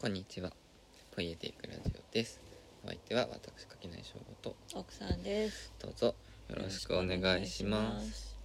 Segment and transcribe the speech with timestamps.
[0.00, 0.52] こんにちは。
[1.14, 2.40] ポイエティックラジオです。
[2.84, 5.72] お相手は私垣内翔吾と奥さんです。
[5.80, 6.14] どうぞ
[6.48, 8.36] よろしくお願いします。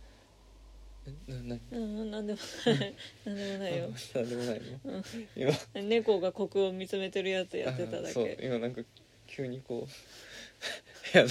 [1.06, 2.96] えななうん、なんでもない。
[3.26, 3.90] なんでもないよ。
[4.16, 4.94] なんでもないの？
[4.94, 5.04] うん
[5.36, 5.52] 今
[5.84, 8.40] 猫がコクを見つめてるやつやってただあそうけ。
[8.42, 8.82] 今なんか
[9.28, 9.92] 急にこう
[11.14, 11.30] 部屋の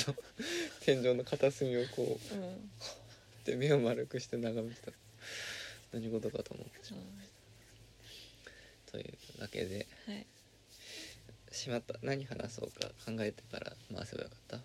[0.83, 2.71] 天井の片隅をこううん。
[3.45, 4.93] で目を丸くして眺めてた。
[5.93, 7.03] 何事かと思ってしまう。
[8.93, 9.82] というわけではい。
[11.63, 14.59] しまった何話そうか考えてから回せばよかった。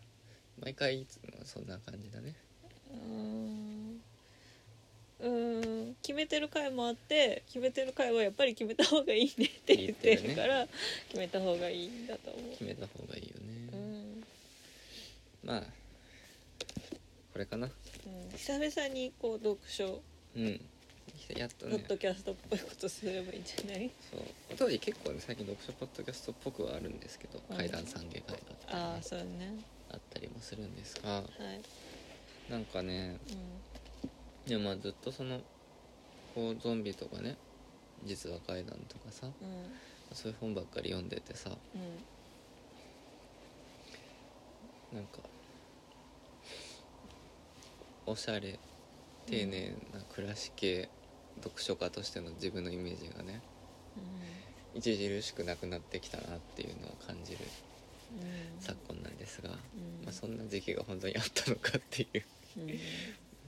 [0.60, 2.34] 毎回いつもそんな感じだね。
[2.92, 4.02] うーん。
[5.20, 10.68] うーん決めてる回もあって決めてる回はやっぱり決めた方がいいねって言ってるから
[11.08, 13.70] 決めた方がいいんだと思う決めた方がいいよね。
[13.74, 14.24] うん、
[15.44, 15.64] まあ
[17.34, 20.02] これかなうん、久々にこう読書
[20.36, 20.62] うん
[21.36, 21.78] やっとね。
[21.80, 23.92] ポッドキャストっぽいことすればいいんじゃない？
[24.12, 24.22] そう。
[24.58, 28.40] 当時結構ね最近読書ポッドキャストっぽくはあるんですけど、うん階段三下会だった
[28.72, 29.26] りね、ああそうね。
[29.92, 33.18] あったりもするんですがはい、なんかね
[34.46, 35.40] うでもまあずっとその
[36.36, 37.36] こうゾンビとかね
[38.06, 39.34] 実話怪談とかさんうん。
[40.14, 41.82] そういう本ばっかり読んでてさうん。
[44.98, 45.20] なんか
[48.06, 48.58] おしゃれ
[49.26, 50.88] 丁寧な暮らし系
[51.44, 53.42] 読書家としての自分のイメージがね
[54.78, 57.40] 著しくなくなってきたなっていうのを感じる
[58.22, 58.62] うん。
[58.62, 59.56] 昨今なんですが、うん。
[60.04, 62.24] まあ、そんな時期が本当にあったのかっていう
[62.58, 62.70] うん。
[62.70, 62.80] うん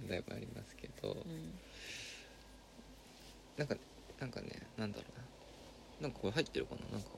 [0.02, 1.60] 問題もありますけど、うん。
[3.58, 3.76] なんか
[4.18, 4.48] なんかね
[4.78, 5.04] なんだろ
[6.00, 6.08] うな。
[6.08, 6.98] なんかこれ入ってるかな？
[6.98, 7.10] なんか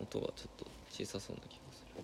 [0.00, 2.02] 音がちょっと小さそうな気がする。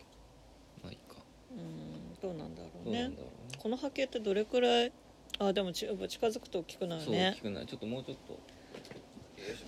[0.81, 1.17] まあいいか。
[1.51, 2.15] うん。
[2.23, 3.01] どうなんだろどうね。
[3.01, 3.59] うなんだろうね。
[3.59, 4.93] この波形ってどれくらい
[5.47, 8.33] あでもちやっぱ近づくと大きくなるそうね聞くないちょっともうちょっと。
[8.33, 8.39] よ
[9.55, 9.67] いしょ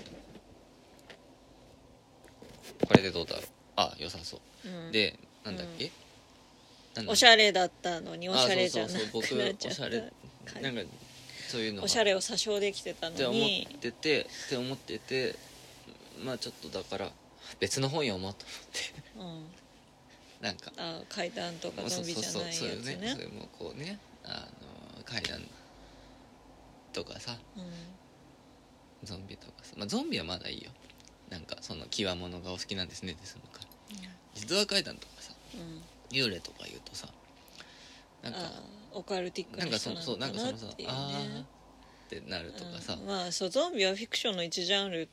[2.87, 3.45] これでどうだろう。
[3.77, 4.93] あ良さそう、うん。
[4.93, 5.91] でなんだっけ、
[6.95, 10.13] なんだおしゃれだったのにおしゃれじゃなあそうそうくそう僕なっちゃっおしゃれ
[10.45, 10.83] たなんか
[11.49, 11.85] そういうのが。
[11.85, 13.69] おしゃれを詐称できてたって思のに。
[13.73, 15.37] っててって思ってて
[16.25, 17.11] まあちょっとだから
[17.61, 18.45] 別の本読もうと
[19.19, 19.41] 思って。
[20.41, 20.47] うん。
[20.47, 20.73] なんか。
[20.77, 23.09] あ階段とかゾンビじゃないやつそうそうそうそういうね。
[23.11, 23.99] そねれもこうね。
[24.25, 24.49] あ
[24.97, 25.41] の階段
[26.95, 27.65] とかさうん。
[29.07, 30.71] ゾンビとかさ、まあ、ゾンビはまだいいよ。
[31.29, 33.13] なんかその極物がお好きなんですね。
[33.13, 33.69] って済むから。
[34.35, 35.83] 実話階段とかさうん。
[36.11, 37.09] 幽霊とか言うとさ
[38.23, 38.63] なんかあ
[38.93, 41.45] オカルティックなんな人なかそそうなのかんかそのさなっていうあーっね
[42.09, 43.07] てなるとかさ、うん。
[43.07, 45.09] まあそうゾンビはフィクションの一ジャンル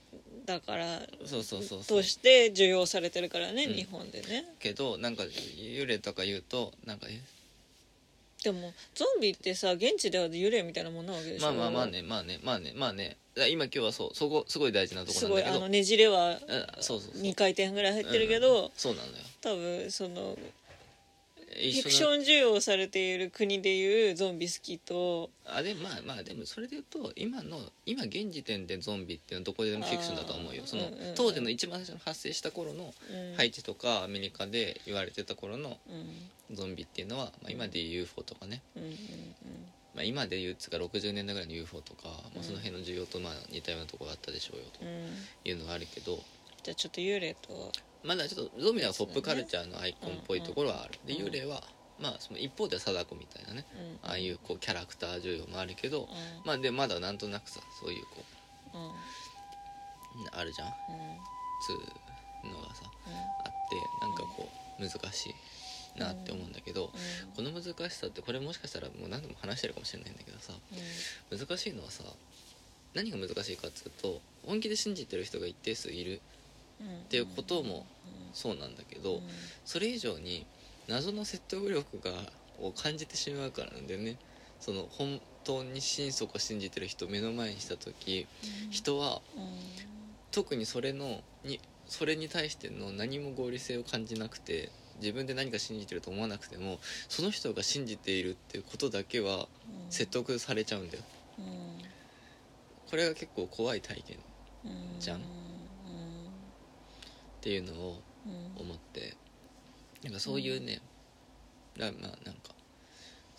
[0.46, 1.98] だからそうそうそうそう。
[1.98, 3.74] として受容されてるからね、うん。
[3.74, 4.46] 日本でね。
[4.60, 7.20] けどなんか幽霊とか言うとなんかえ
[8.44, 11.46] でもゾンビってさ現地では幽霊みたいなもんなわけでしょ。
[11.46, 13.18] まあまあまあねまあねまあねまあね。
[13.36, 15.52] 今今日はそうそこすごい大事なとこすなんだけど。
[15.52, 17.22] ごいあのねじれはあそうそうそう。
[17.22, 18.72] 2回転ぐらい入ってるけど、うん。
[18.76, 19.14] そうなのよ。
[19.42, 20.38] 多分その
[21.54, 25.30] フィ一クション需要されている国でいうゾンビ好きと。
[25.46, 30.64] あでまあまあでもそれで言うと今の今現時点でゾンビっていうのはどこでもフィクションだと思うよ。
[30.66, 30.84] その
[31.16, 33.36] 当時の一番最初の発生した頃のうん。
[33.36, 35.78] ハイチとかアメリカで言われてた頃の
[36.50, 36.56] うん。
[36.56, 38.92] ゾンビっていうのは、まあ、今でいう UFO とかね、うんうん
[39.96, 42.44] まあ、今でいうつか60年代ぐらいの UFO とか、まあ、うん。
[42.44, 46.20] その辺の需要とまあ似たようなところがあったでしょうよというのがあるけど。
[46.64, 47.72] じゃあちょっと幽霊とは
[48.04, 51.28] まだちょっとゾンビはポップカルチャーのアイコンっぽいところはある、でうん。
[51.28, 51.64] 幽霊は
[52.00, 53.66] まあその一方では貞子みたいなね。
[54.04, 54.10] うん。
[54.10, 56.08] ああいうこうキャラクター需要もあるけど、うん。
[56.46, 58.10] まあでまだなんとなくさそういうこ
[58.74, 58.78] う
[60.34, 60.70] あるじゃん？
[61.66, 62.82] つうのがさ
[63.46, 64.50] あってなんかこ
[64.80, 65.30] う難し
[65.96, 66.90] いなって思うんだけど、
[67.36, 70.54] この難しさってこれもしかしたらもう何度も話してるかもしれないんだけどさ
[71.30, 72.04] 難しいのはさ
[72.96, 76.20] 何が難しいかっつうと本気で信じてる人が一定数いる
[77.06, 77.86] っていうことも
[78.34, 79.22] そうなんだけど、
[79.66, 80.46] それ以上に
[80.88, 82.12] 謎の説得力が
[82.60, 84.18] を感じてしまうからなんだよね。
[84.60, 88.28] その本当に心底信じてる人を目の前にした時
[88.70, 89.22] 人は
[90.30, 94.70] 特にそれのにそれに対しての何も合理性を感じなくて
[95.02, 96.78] 自分で何か信じてると思わなくても
[97.10, 99.48] その人が信じているっていうことだけは
[99.90, 101.04] 説得されちゃうんだよ。
[102.90, 104.20] これが結構怖い体験っ
[105.00, 105.22] じゃん
[107.42, 108.02] ていうのを
[108.58, 109.16] 思って。
[110.04, 110.82] なんかそういうね、
[111.78, 112.56] だまあなんか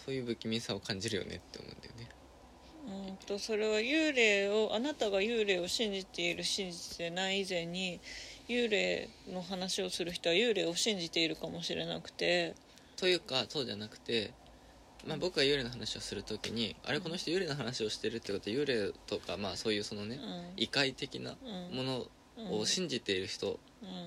[0.04, 2.08] そういう不気味さを感じるよねって思うんだよね。
[3.08, 8.00] うんとそれは幽霊をあなたが幽霊を信じている信じてない以前に
[8.48, 12.54] 幽霊の話をする人は幽霊を信じているかもしれなくて。
[12.96, 14.32] というかそうじゃなくて、
[15.06, 20.52] まあ、僕が幽霊の話をする時にあれこの人幽霊の話をしてるってことは幽霊とかまあそういうそのねうん。
[20.56, 21.76] 異界的なうん。
[21.76, 22.06] もの
[22.60, 23.56] を信じている人うん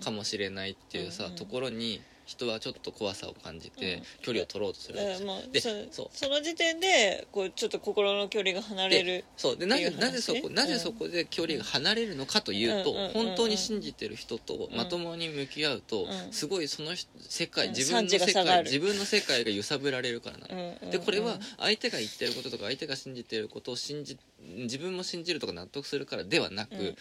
[0.03, 1.35] かもしれないっていうさ、うんうん。
[1.37, 4.03] ところに人はちょっと怖さを感じてうん。
[4.23, 6.07] 距離を取ろうとするわけだからもうでそそう。
[6.11, 9.57] その時点でこうちょっと心の距離が離れるそう。
[9.57, 16.33] でなぜなぜそこなぜそこで距離が離れるのかというと、本当に信じてる人とうんまともに向き合うと、うん。
[16.33, 26.95] すごいその人世界うん自分の世界自分の世界が揺さぶられるからなの、うんでこれは相手が言ってることとか相手が信じてることを信じ自分も信じるとか納得するからではなく、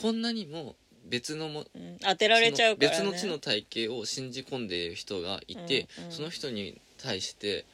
[0.00, 0.76] こんなにも
[1.08, 1.98] 別のもうん。
[2.00, 6.12] 当てられちゃうから、ね、別の地の体系を信じ込んでいる人がいて、うんうん。
[6.12, 7.64] その人に対して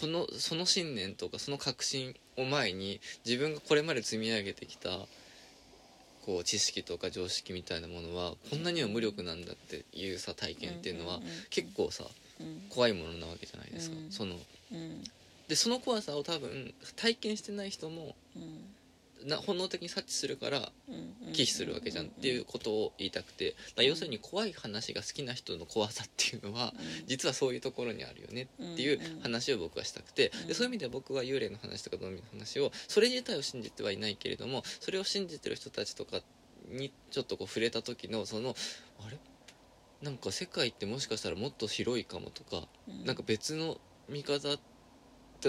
[0.00, 4.90] このその信念とかその確信を前に自分がこれまで積み上げてきた
[6.24, 12.04] こう知識とか常識みたいなものはこんなには無力なんだっていうさ体験っていうのは結構さ
[12.40, 12.62] うん。
[12.70, 13.96] 怖いものなわけじゃないですか。
[13.98, 14.10] うん。
[14.10, 14.36] その。
[14.72, 15.04] うん。
[15.48, 18.64] でその怖さを多分体験してない人もうん
[19.24, 20.92] な本能的に察知するからう
[21.28, 23.54] ん忌避するわけじゃんっていうことを言いたくて。
[23.78, 26.74] 要するに怖い話が好きな人の怖さっていうのは
[27.06, 30.30] 実はそういうところにあるよねっていう話を僕はしたくて。
[30.42, 36.20] うんでそういう意味では僕は幽霊の話とかゾンビの話をそれ自体を信じてはいないけれどもそれを信じてる人たちとか
[36.68, 38.54] にちょっとこう触れた時のその
[39.00, 39.18] あれ？
[40.02, 43.04] なんか世界ってもしかしたらもっと広いかもとかうん。
[43.04, 43.78] なんか別の
[44.08, 44.69] 見方って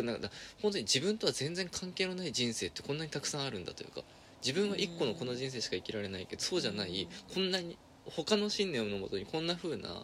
[0.02, 0.30] なんか
[0.62, 4.02] 本当に自分とは全然関係のない人生ってこんなにたくさんあるんだというか
[4.46, 10.04] 自分は一個のこの人生しか生きられないけどそうじゃないこんなに他の信念のもとにこんな風な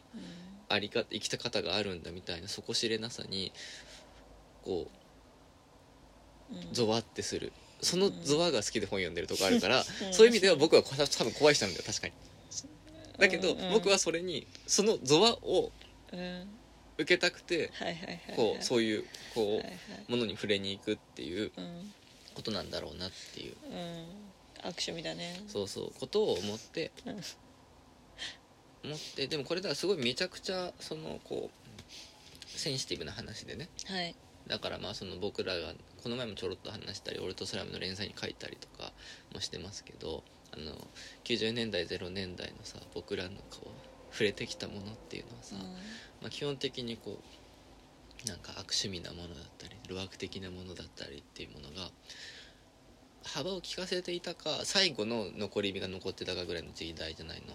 [0.69, 3.51] あり方生きた方があるんだみたいな底知れなさに
[4.63, 5.07] こう
[6.71, 7.51] ゾワってする。
[7.81, 10.13] そのゾワが好きで本読んでるとこあるから、 うん。
[10.13, 12.13] そういう意味では僕はこ多分怖い人なんだよ確かに。
[13.19, 15.71] だけど、僕はそれにそのゾワを
[16.11, 16.56] うん
[16.97, 17.71] 受けたくて
[18.35, 19.05] こうそういう
[19.35, 19.61] こ
[20.07, 21.93] う、ものに触れに行くっていううん。
[22.37, 23.55] ことなんだろうなっていう。
[23.65, 24.69] うん。
[24.69, 25.41] 握手みだね。
[25.47, 25.91] そうそう。
[25.99, 27.13] ことを思ってうん。
[28.85, 33.69] 思ってでもこれだからすごいめちゃくちゃそのこうセンシティブな話でね。
[33.87, 34.15] はい。
[34.45, 35.73] だからまあその僕らが
[36.03, 38.93] この前もちょろっと話したり「俺とスラム」の連載に書いたりとか
[39.33, 40.23] もしてますけど
[40.53, 40.87] あの
[41.25, 45.55] 90年代0年代のさ僕らのこう触れてきたものっていうのはさ、
[46.21, 47.17] まあ、基本的にこ
[48.25, 51.89] うなんか悪趣味なものだったり路悪的なものだったりっていうものが
[53.23, 57.53] 幅を利かせていたか最後の残り火が残ってたかぐらいの時代じゃないの。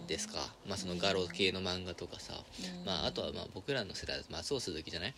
[0.00, 0.06] うん。
[0.08, 2.84] ですか、まあ、そのガロ系の漫画とかさ、うん。
[2.84, 5.14] まあ、あとはまあ僕らの世代だと松尾鈴木じゃない？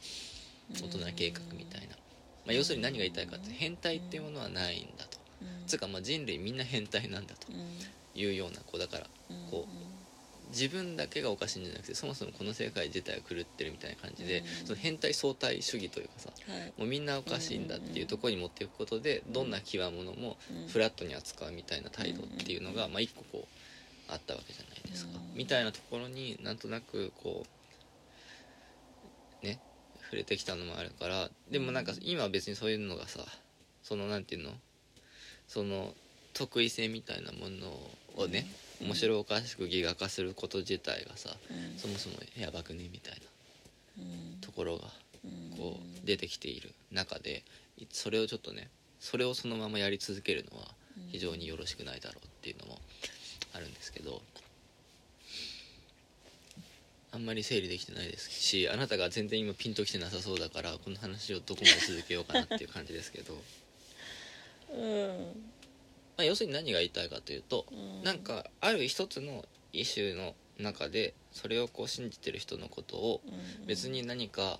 [0.70, 0.76] うん。
[0.76, 1.96] 大人計画みたいな、
[2.44, 5.66] まあ、要するに何が言いたいかって変態っていうものはないんだと、うん。
[5.66, 7.56] つうかまあ人類みんな変態なんだとうん。
[8.14, 9.66] いうようなこうだからうんこ
[10.50, 14.66] 自分だけがおかしいんじゃなくてそもそもこの世界自体が狂ってるみたいな感じで、うん。
[14.66, 16.72] その変態相対主義というかさはい。
[16.78, 20.68] もうみんなおかしいんだっていうところに持っていくことでどんな極物もうん。
[20.68, 23.46] フラットに扱うみたいな態度っていうのが、まあ、一個こ
[24.08, 25.36] うあったわけじゃないですか、うん。
[25.36, 27.44] みたいなところになんとなくこ
[29.42, 29.58] うね
[30.04, 33.20] 触れてきたのもあるからでもなんか今は別にそういうのがさ
[33.82, 34.50] そのなんていうの
[35.48, 35.92] その
[36.32, 37.68] 得意性みたいなもの
[38.16, 41.78] をね、うん面白おかしくギガ化すること自体がさうん。
[41.78, 43.14] そもそもやばくねみたい
[43.98, 44.40] なうん。
[44.40, 44.88] ところが
[45.24, 45.56] うん。
[45.56, 47.42] こう出てきている中で
[47.78, 48.68] いそれをちょっとね
[49.00, 50.66] それをそのままやり続けるのは
[51.10, 52.78] 非常によろしくないだろうっていうのも
[53.54, 54.22] あるんですけど
[57.12, 63.34] あんまり整理できてないですしあなたが全然今ピンときてなさそうだからこの話をどこまで続けようかなっていう感じですけど、
[64.74, 65.52] うん
[66.16, 68.04] まあ、要するに何が言いたいかというとうん。
[68.04, 73.20] なんかある一つのイシューの中でそれをこう信じてる人のことを
[73.60, 73.66] うん。
[73.66, 74.58] 別に何か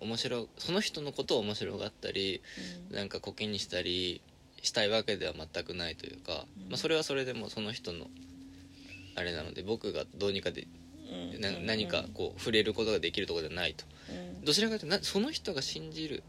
[0.00, 0.08] うん。
[0.08, 2.42] 面白その人のことを面白がったり
[2.90, 2.96] うん。
[2.96, 4.20] なんかコケにしたり
[4.62, 6.70] したいわけでは全くないというか、うん。
[6.70, 8.06] まあ、それはそれでもその人の
[9.16, 10.66] あれなので僕がどうにかで
[11.66, 13.84] 何かこう触れることができるところではないと。
[14.10, 14.44] うん。
[14.44, 16.22] どちらかというとなその人が信じる、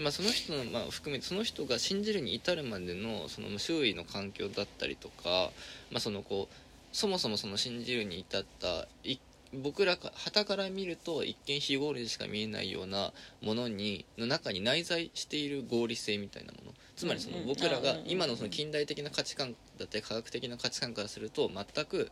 [0.00, 5.50] まあ、その人のまあ含めてその人が信じるに至るまでのその周囲の環境だったりとか、
[5.90, 6.54] まあ、そのこう
[6.92, 9.18] そもそもその信じるに至ったい
[9.52, 16.72] 僕らか旗から見ると一見非合理でしか見えないようなものにの中に内在している合理性みたいなもの。
[16.96, 22.10] つまりその僕らが今のその近代的な価値観だったり科学的な価値観からすると全く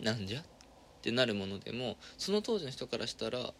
[0.00, 0.40] なんじゃ？
[0.40, 0.44] っ
[1.02, 3.52] てなるものでもその当時の人からしたら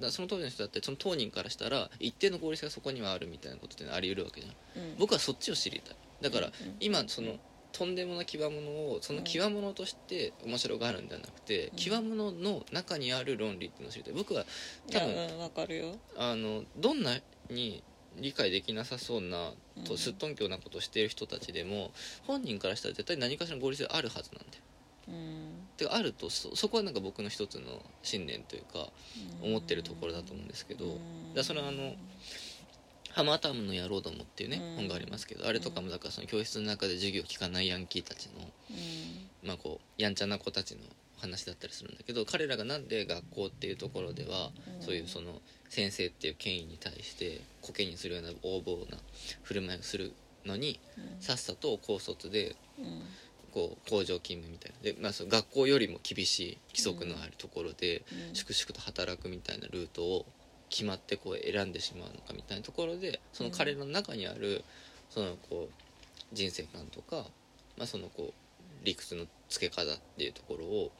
[0.00, 4.50] だその当時の人だってその当人からしたら一定の合理性がそこにはあるみたいなことってあり得るわけじゃ
[4.80, 4.82] ん。
[4.82, 4.96] うん。
[4.98, 5.96] 僕はそっちを知りたい。
[6.20, 7.36] だからうん今その
[7.72, 11.76] とんでもな極物をその極物として面白がるんではなくて、うん。
[11.76, 14.14] 極物の中にある論理っていうのを知りたい。
[14.14, 14.46] 僕はい
[14.90, 15.96] 多や分かるよ。
[16.16, 17.16] あのどんな
[17.50, 17.82] に
[18.16, 19.52] 理解できなさそうな
[19.84, 21.92] とすっとんきょうなことをしている人たちでも
[22.26, 24.62] 本人からしたら絶対何かしらの合理性あるはずなんだよ。
[25.08, 25.51] うん
[25.82, 28.88] てかあるとそそこはなんか僕の一つの信念というか
[29.42, 30.98] 思ってるところだと思うんですけど、
[31.34, 31.94] だそれはあの
[33.10, 34.76] ハマータームの野郎どもっていうね、うん。
[34.76, 38.32] 本がありますけどあれとかもだからその教室の中で授業を聞かないヤンキーたちの
[38.70, 39.48] うん。
[39.48, 40.80] まあこうやんちゃな子たちの
[41.18, 44.82] 話だったりするんだけど彼らがなんで学校っていうところでは、うん。
[44.82, 48.96] そういうその先生っていう権威に対してコケにするような横暴な
[49.42, 50.12] 振る舞いをする
[50.46, 51.20] のにうん。
[51.20, 53.02] さっさと高卒でうん
[53.52, 54.82] こう工場勤務みたいな。
[54.82, 58.34] で、まあ、その学校よりも厳しい規則のあるところでうん。
[58.34, 60.26] 粛々と働くみたいなルートを
[60.72, 64.64] 決まってこう選んでしまうのかみたいなところでその彼の中にある
[65.10, 67.26] そのこう人生観とか、
[67.76, 68.32] まあ、そのこう
[68.84, 69.84] 理屈のつけ方っ
[70.16, 70.90] ていうところを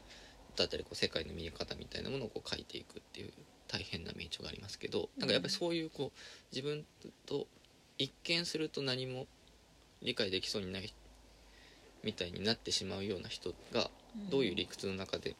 [0.55, 3.31] だったりこう世界の見え方みたいなものをこう書いていくっていう
[3.67, 6.85] 大変な名著がありますけどなんかやっぱりそういうこう自分
[7.25, 7.47] と
[7.97, 9.25] 一見すると何も
[10.03, 10.93] 理解できそうにない
[12.03, 13.89] みたいになってしまうような人が
[14.29, 15.35] どういう理屈の中で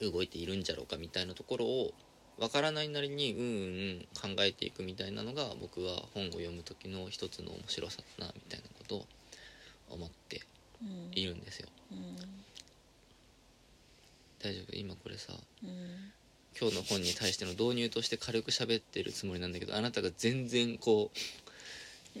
[0.00, 1.92] 動いているんじゃろうかみたいなところを
[2.38, 9.06] わからないなりにうんうん考えていくみたいなのが僕は本を読む時の一つの面白さだなみたいなことを
[9.90, 10.42] 思って
[10.80, 11.10] うん。
[11.18, 11.68] いるんですよ。
[11.90, 12.16] うん。
[14.40, 14.76] 大丈夫？
[14.76, 15.32] 今これさ
[15.64, 16.12] うん。
[16.60, 21.10] 今日の本に対しての導入として軽く喋ってるつもりなんだけどあなたが全然こ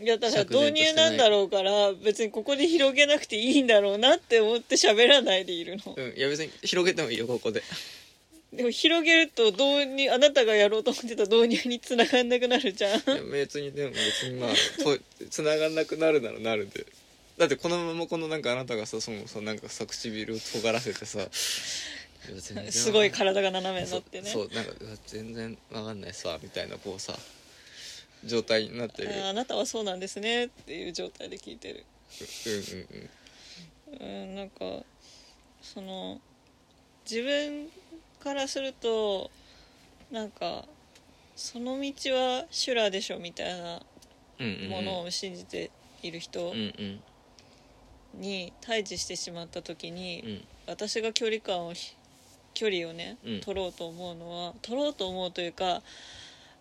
[0.00, 5.94] いやだから導入なんだろうから別にここで広げなくていいんだろうなって思って喋らないでいるの。
[5.96, 7.62] う、うん、いや別に広げてもいいよここで。
[8.52, 12.92] でも広げると導入あなたがやろうと思ってた導入に繋がんなくなるじゃん。
[12.92, 14.50] いや別にでも別にまあ
[14.82, 16.86] と繋がんなくなるならなるで。
[17.36, 21.28] だってこのままこのなんかあなたがさそのさなんかさ唇を尖らせてさ。
[22.70, 24.30] すごい体が斜めになってね。
[24.30, 24.72] そうそうなんか
[25.06, 27.18] 全然わかんないさみたいなこうさ
[28.24, 29.10] 状態になってる。
[29.24, 31.84] ああなたはそうなんですねっていう状態で聞いてる。
[32.46, 33.10] うんうんうん。
[34.00, 34.84] うんなんか
[35.62, 36.20] その
[37.10, 37.68] 自分
[38.20, 39.30] からすると
[40.10, 40.64] なんか
[41.36, 43.80] その道は修羅でしょみたいな
[44.68, 45.70] ものを信じて
[46.02, 46.52] いる人
[48.14, 50.44] に対峙してしまった時に、うん。
[50.66, 51.94] 私が距離感をひ
[52.54, 53.40] 距離をね、うん。
[53.40, 55.82] 取ろうと思うのは取ろうと思うというか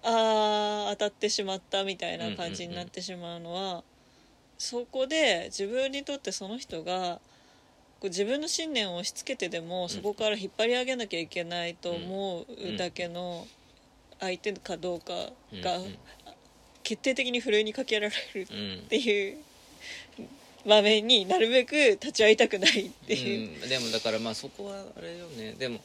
[0.04, 3.84] あー当たってしまったみたいな感じになってしまうのは、
[4.58, 7.20] そこで自分にとってその人が
[8.00, 13.48] こう自分の信念を押し付けてでもそこから引っ張り上げなきゃいけないと思うだけの
[14.20, 15.14] 相手かどうか
[15.62, 15.98] がうんうん。
[16.84, 19.38] 決定的にふるいにかけられるうんっていう
[20.66, 25.54] 場面になるべく立ち会いたくないっていう、うん、でもだからまあそこはあれよね。
[25.60, 25.82] でも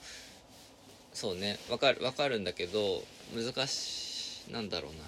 [1.13, 1.59] そうね。
[1.69, 3.03] わかるわかるんだけど
[3.35, 4.99] 難しいなんだろうな。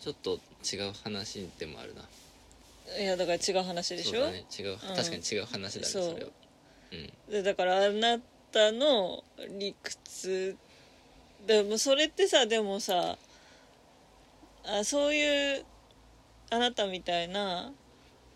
[0.00, 2.02] ちょっと違う話でもあるな。
[3.00, 4.12] いやだから違う話でしょ？
[4.12, 4.44] そうだね。
[4.58, 6.02] 違う、確かに違う話だねそう。
[6.12, 6.30] それは。
[6.92, 7.32] うん。
[7.32, 8.18] でだからあな
[8.52, 9.24] たの
[9.58, 10.56] 理屈。
[11.46, 13.18] でもそれってさでもさ
[14.66, 15.64] あそういう
[16.50, 17.70] あなたみたいな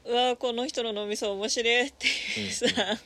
[0.05, 2.99] うわこの人の脳みそ面白いっていうさ、うんうん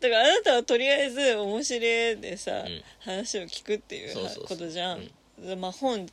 [0.00, 1.80] だからあなたはとりあえず面白い
[2.20, 2.66] でさ、ん。
[3.00, 4.44] 話を聞くっていうそうそうそう。
[4.46, 5.10] ことじゃん。
[5.38, 6.06] でまあ本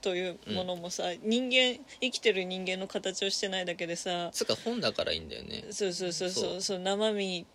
[0.00, 5.64] というものもさ、人間生きてる人間の形をしてないだけでさつうか本だからいいんだよね。
[5.70, 6.60] そうそうそうそうそう。
[6.60, 7.46] そう生身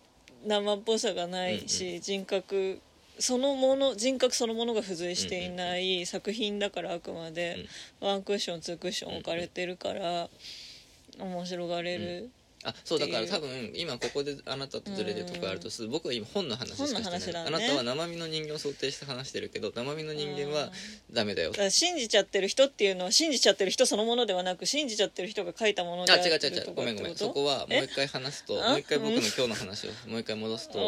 [0.46, 2.80] 生っぽさがないし、人格
[3.18, 7.66] そのもの人格そのものが付随していない作品だからあくまで、
[8.00, 10.28] ワンクッションツークッション置かれてるから、
[11.18, 12.30] 面白がれる、
[12.62, 17.44] あそうだから多分今ここであなたとずれてるとこあるとする僕は今本の話しかしてない。
[17.44, 17.48] ね。
[17.48, 20.70] あなたは生身の人間を想定して話してるけど生身の人間は
[21.10, 21.52] ダメだよ。
[21.52, 26.74] だ信じちゃってる人っていうのは信じちゃってる人そのものではなく信じちゃってる人が書いたものであ違う違う違う。
[26.74, 27.16] ごめんごめん。
[27.16, 28.70] そこはもう一回話すとあ？
[28.70, 30.78] もう一回僕の今日の話をもう一回戻すと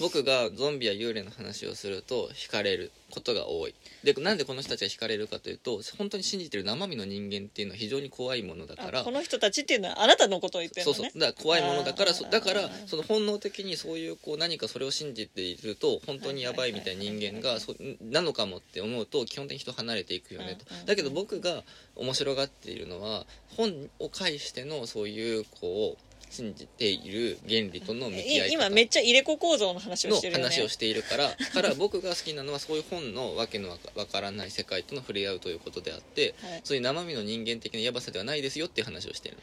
[0.00, 3.74] 僕がゾンビや幽霊の話をすると惹かれることが多い。
[4.02, 10.96] でなんでこの人たちが惹かれるかというと本当に信じてる生身の人間っていうのは非常に怖いものだからあこの人たちっていうのはあなたのことを言ってるのね。
[10.96, 11.20] そうそう。
[11.20, 20.64] だから怖いものだからだからその本能的にそういうこう何かそれを信じていると本当にやばいみたいな人間がそなのかもって思うと基本的に人離れていくよねと。
[20.70, 20.86] うんうん。
[20.86, 21.62] だけど僕が
[21.96, 26.03] 面白がっているのは本を介してのそういうこう
[26.34, 30.44] 信じている原理との向き合い方い今めっちゃ入れ子構造の話をのしてるよね。
[30.44, 36.60] 話をしているからから僕が好きなのはそういう本のわけのわからない世界との触れ合うということであってはい。
[36.64, 39.38] そういう生身の人間的なやばさではないですよっていう話をしている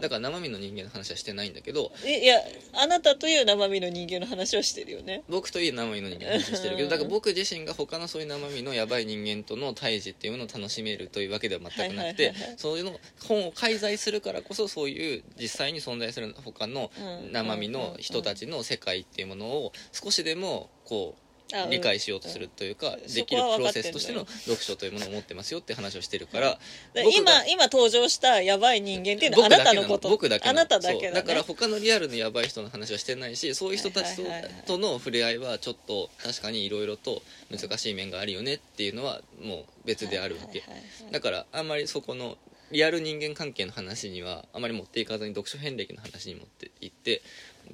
[0.00, 2.38] だから生身の人間の話はしてないんだけどいいや
[2.74, 5.22] あなたという生身の人間の話はしてるよね。
[5.28, 17.32] 僕という生身の人間の話をしてるけどだから僕自身が他のそういう生身のやばい人間との対峙っていうのを楽しめるというわけでは全くなくてそういうの本を介在するからこそそういう実際に存在する他のうん。
[17.32, 21.21] 生身の人たちの世界っていうものを少しでもこう
[21.70, 23.14] 理解しようとするというかうん。
[23.14, 26.58] できるプロセスとしての読書というものを持ってますよって話をしてるから
[26.94, 30.08] 今今登場したやばい人間っていうのはあなたのこと。
[30.08, 34.22] 僕だけあなただけだ、から他のリアルのやばい人の話はしてないしそういう人たち
[34.66, 40.62] と,、の触れ合いはちょっと確かにいろいろと難しい面があるよねっていうのはもう別であるわけ、
[41.10, 42.36] だからあんまりそこの
[42.72, 47.22] リアル人間関係の話にはあまり持っていかずに読書遍歴の話に持っていって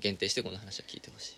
[0.00, 1.37] 限定してこの話は聞いてほしい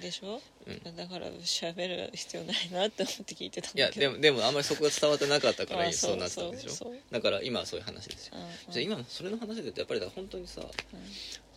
[0.00, 4.12] でしょ、うだから喋る必要ないなって思って聞いてたんいやだけど。
[4.12, 6.70] でもでもあんまりそこが伝わってなかったからあそうなったんでしょ？
[6.70, 6.96] そうそう。
[7.10, 8.34] だから今はそういう話ですよ。
[8.36, 8.72] うん。
[8.72, 10.62] じゃあ今それの話で言うとやっぱりだから本当にさ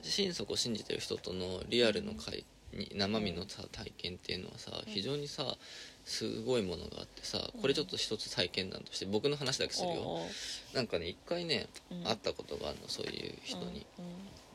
[0.01, 2.43] 心底信じてる人とのリアルの会
[2.73, 5.57] に生身のさ体験っていうのはさ非常にさ
[6.05, 9.93] すごいものがあってさこれちょっと一つ体験談として僕の話だけするよ。
[9.95, 10.27] おうおう。
[10.73, 12.03] なんかね一回ねうん。
[12.03, 14.05] 会ったことがあるのそういう人に、うん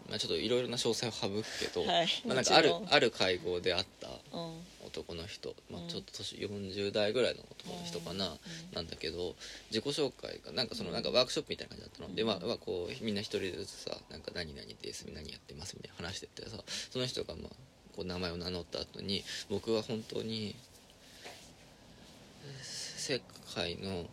[0.08, 2.08] まあ、ちょっといろいろな詳細を省くけど、はい。
[2.26, 4.66] まあ、なんかあるある会合で会ったうん。
[4.86, 8.36] 男の人、まあう、んちょっと年40代ぐらいの男の人かな、
[8.72, 9.34] なんだけど
[9.70, 16.56] 自己紹介がなんかそのなんかワークショップみたいな感じだったの、でまあまあこうみんな一人ずつさ「なんか何々です何やってます」みたいな話してってさ
[16.90, 17.50] その人がまあ
[17.94, 20.54] こう名前を名乗った後に僕は本当に
[22.62, 23.20] 世
[23.54, 24.06] 界の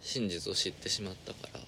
[0.00, 1.60] 真実を知ってしまったから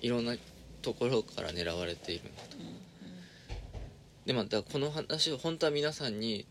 [0.00, 0.36] いろんな
[0.84, 2.56] ところから狙われているんだと。
[4.26, 6.46] でまあ、だからこの話を本当は皆さんに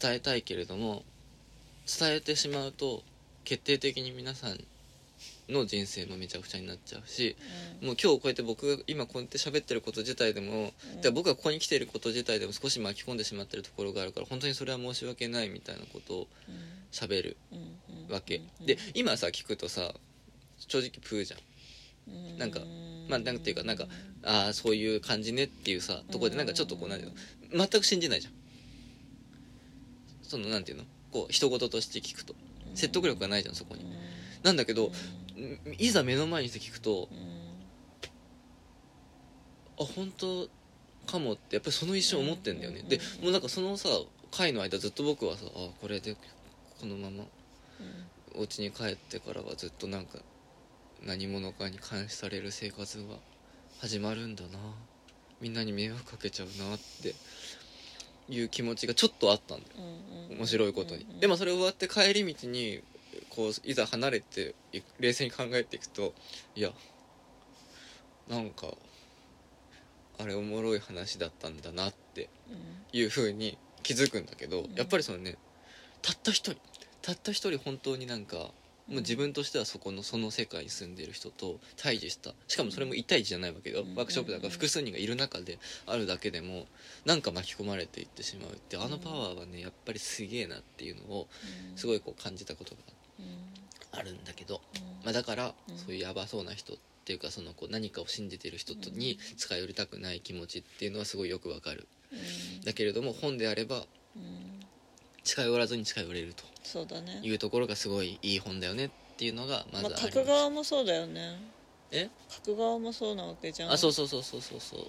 [0.00, 1.02] 伝えたいけれども
[1.86, 3.02] 伝えてしまうと
[3.44, 4.58] 決定的に皆さん
[5.48, 7.36] の人生もめちゃくちゃになっちゃうし
[7.82, 11.00] もう今日こうやって僕が今こうやって喋ってること自体でも、うん。
[11.02, 16.26] で僕がここに来ていること自体でも少し巻き込んでしまってるところがあるから本当にそれは申し訳ないみたいなことを
[16.92, 17.36] 喋る
[18.08, 19.92] わけ、で今さ聞くとさ
[20.66, 21.40] 正直プーじゃん
[22.38, 22.60] なんか
[23.08, 23.86] まあなんていうかなんか
[24.24, 27.12] ああそういう感じねっていうさところでなんかちょっとこうなんていう
[27.56, 27.66] の？
[27.66, 28.32] 全く信じないじゃん。
[30.22, 30.84] そのなんていうの？
[31.12, 32.34] こう人事として聞くと。
[32.74, 33.84] 説得力がないじゃんそこに。
[34.42, 34.92] なんだけど
[35.78, 37.08] いざ目の前にして聞くと
[39.80, 40.48] あ本当
[41.06, 42.84] かもってやっぱりその一瞬思ってんだよね。
[42.88, 43.88] でもうなんかそのさ
[44.30, 46.14] 回の間ずっと僕はさあこれで
[46.78, 47.24] このまま
[48.36, 50.18] お家に帰ってからはずっとなんか
[51.04, 53.04] 何者かに監視される生活が
[53.80, 54.58] 始まるんだな。
[55.40, 57.14] みんなに迷惑かけちゃうなって
[58.28, 59.74] いう気持ちがちょっとあったんだよ。
[60.30, 61.06] 面白いことに。
[61.20, 62.82] でもそれ終わって帰り道に
[63.30, 64.54] こういざ離れて
[64.98, 66.12] 冷静に考えていくと
[66.54, 66.70] いや
[68.28, 68.66] なんか
[70.18, 72.28] あれおもろい話だったんだなって
[72.92, 74.74] いうふうに気づくんだけど、ん。
[74.74, 75.36] やっぱりそのね
[76.02, 76.60] たった一人
[77.00, 78.50] たった一人本当になんか
[78.88, 82.32] もう自分としてはそこのその世界に住んでいる人と対峙した。
[82.48, 83.94] しかもそれも1対1じゃないわけよ、うん。
[83.94, 86.66] ワークショップだから複数人がいる中であるだけでも
[87.04, 91.28] なんか巻き込まれていってしまうってあのパワーはねやっぱりすげえなっていうのを
[91.76, 92.80] すごいこう感じたことが
[93.92, 94.60] あるんだけど、
[95.04, 95.76] まあ、だからうん。
[95.76, 101.86] そういうヤバそうな人っていうかそのこう何かを信じている人とに近寄りたくない気持ちっていうのはすごいよくわかる。
[102.64, 103.84] だけれども本であれば
[105.28, 107.18] 近寄らずに近寄れるそうだね。
[107.20, 111.38] というところがすごいいい本だよねっていうのがまずまああります、書く側もそうだよね。
[111.90, 112.08] え？
[112.30, 113.72] 書く側もそうなわけじゃん。
[113.72, 114.80] あそうそうそうそうそうそう。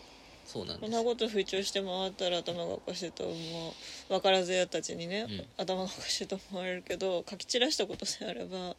[0.46, 0.82] そうなんです。
[0.82, 3.74] こんなこと不調して回ったら頭がおかしいと思う。
[4.10, 5.46] 分からず屋たちにね、うん。
[5.58, 8.76] 頭がおかしいと思われるけど書き散らしたことであれば。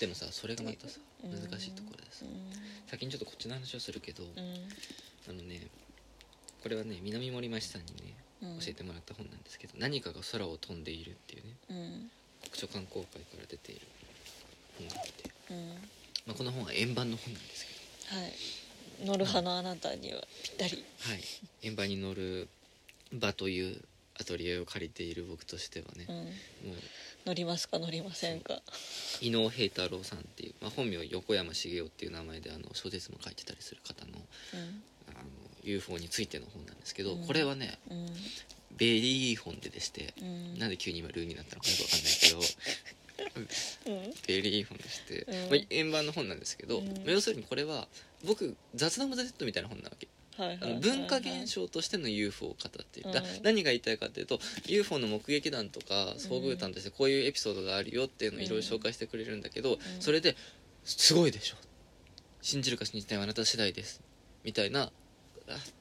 [0.00, 1.30] でもさそれがまたさうん。
[1.30, 2.24] 難しいところです。
[2.24, 2.28] う
[2.90, 4.26] 先にちょっとこっちの話をするけど、ん。
[5.28, 5.68] あのね
[6.62, 11.56] これはね南森町さんにねうん教えてもらった本なんですけど「何かが空を飛んでいる」っていうね。
[11.70, 12.10] うん。
[12.42, 13.86] 読書観光会から出ている
[14.78, 15.68] 本があって、うん。
[16.26, 17.66] まあ、この本は円盤の本なんです
[18.10, 18.32] けはい。
[19.06, 20.76] 乗る派のあなたにはぴったり。
[20.76, 21.22] ど、はい、
[21.62, 22.48] 円盤に乗る
[23.12, 23.80] 場という
[24.14, 26.16] アトリエを借りている僕としてはねう、ん。
[26.16, 26.76] もう。
[27.26, 28.60] 乗りますか乗りませんか。
[29.20, 34.12] 稲生平太郎さんっていう、まあ、本名横山茂雄っていう名前であの小説も書いてたりする方の
[34.54, 34.60] うん。
[34.60, 34.72] あの
[35.62, 37.26] UFO についての本なんですけど、うん。
[37.26, 38.06] これはねうん。
[38.76, 40.58] very 本ででして、うん。
[40.58, 42.38] なんで急に今ルーになったのかよくわかんないけど
[43.86, 44.14] うん。
[44.26, 45.50] very 本でして、うん。
[45.50, 47.86] まあ、円盤の本なんですけど、要するにこれは
[48.24, 50.08] 僕雑談モザ Z みたいな本なわけ。
[50.80, 53.26] 文化現象としての UFO を語っている、だうん。
[53.42, 59.78] 何が言いたいかっていうと UFO の目撃談とか遭遇談としてこういうエピソードがあるよっていうのをいろいろ紹介してくれるんだけど、ん。
[60.00, 60.36] それで
[60.84, 61.56] すごいでしょ。
[62.40, 64.00] 信じるか信じないはあなた次第です。
[64.42, 64.92] みたいなあ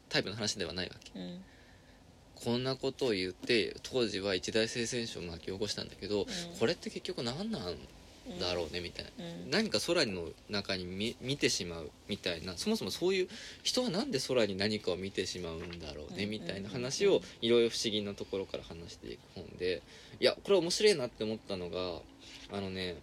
[0.09, 1.19] タイプの話ではないわけ。
[1.19, 1.43] うん。
[2.43, 6.25] こんなことを言って当時は一大センセーションを巻き起こしたんだけど、
[6.59, 7.77] これって結局何なん
[8.39, 9.51] だろうねみたいな、うん。
[9.51, 13.27] 何か空の中に見見てしまうみたいなそもそもそういう
[13.63, 16.29] 人はなんで空に何かを見てしまうんだろうねうん。
[16.29, 19.81] みたいな話をいろいろ不思議なところから話していく本で
[20.19, 22.01] いやこれ面白いなって思ったのが
[22.51, 22.97] あのね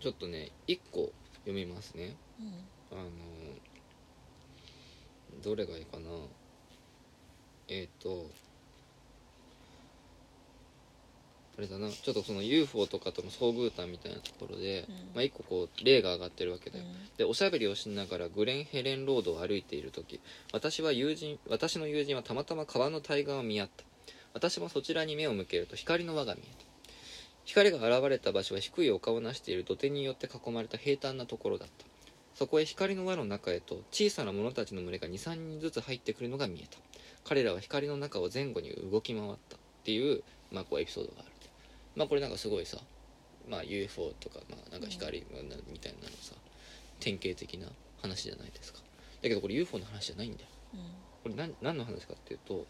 [0.00, 1.12] ちょっとね1個
[1.44, 2.14] 読みますね。
[2.92, 3.02] あの
[5.40, 6.10] どれがいいかな？
[7.68, 8.26] えっ、と
[11.58, 11.90] あれだな。
[11.90, 14.94] ちょっとその UFO とかとの遭遇談みたいなところで、うん。
[15.14, 16.92] まあ、1個こう例が上がってるわけだよ、うん。
[17.16, 20.20] でおしゃべりをしながらグレンヘレンロードを歩いている時
[20.52, 23.84] 私は友人私の友人はたまたま川の対岸を見合った。
[24.32, 26.64] 私もそちらに目を向けると光の輪が見えた。
[27.44, 31.84] 光が現れた場所は低い丘をなしている土手によって囲まれた平坦なところだった
[32.34, 36.78] そこへ光の輪の中へと小さな者たちの群れが23人ずつ入ってくるのが見えた。
[37.24, 41.30] 彼らは光の中を前後に動き回ったっていう,、まあ、こうエピソードがある
[41.96, 42.78] まあこれなんかすごいさ、
[43.48, 45.24] まあ、UFO とか,、まあ、なんか光
[45.72, 46.34] みたいなのさ
[47.00, 47.66] 典型的な
[48.00, 48.80] 話じゃないですか。
[49.22, 50.48] だけどこれ UFO の話じゃないんだよ。
[51.22, 52.66] これ何何の話かっていうと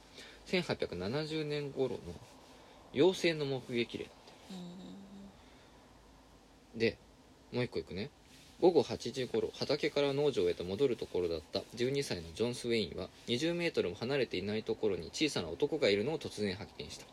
[0.47, 1.99] 1870年頃の
[2.95, 4.09] 妖精の目撃例
[6.75, 6.97] で
[7.53, 8.11] もう一個いくね
[8.61, 17.07] 午後8時頃畑から農場へと戻るところだった12歳のジョン・スウェインは20メートルも離れていないところに小さな男がいるのを突然発見した。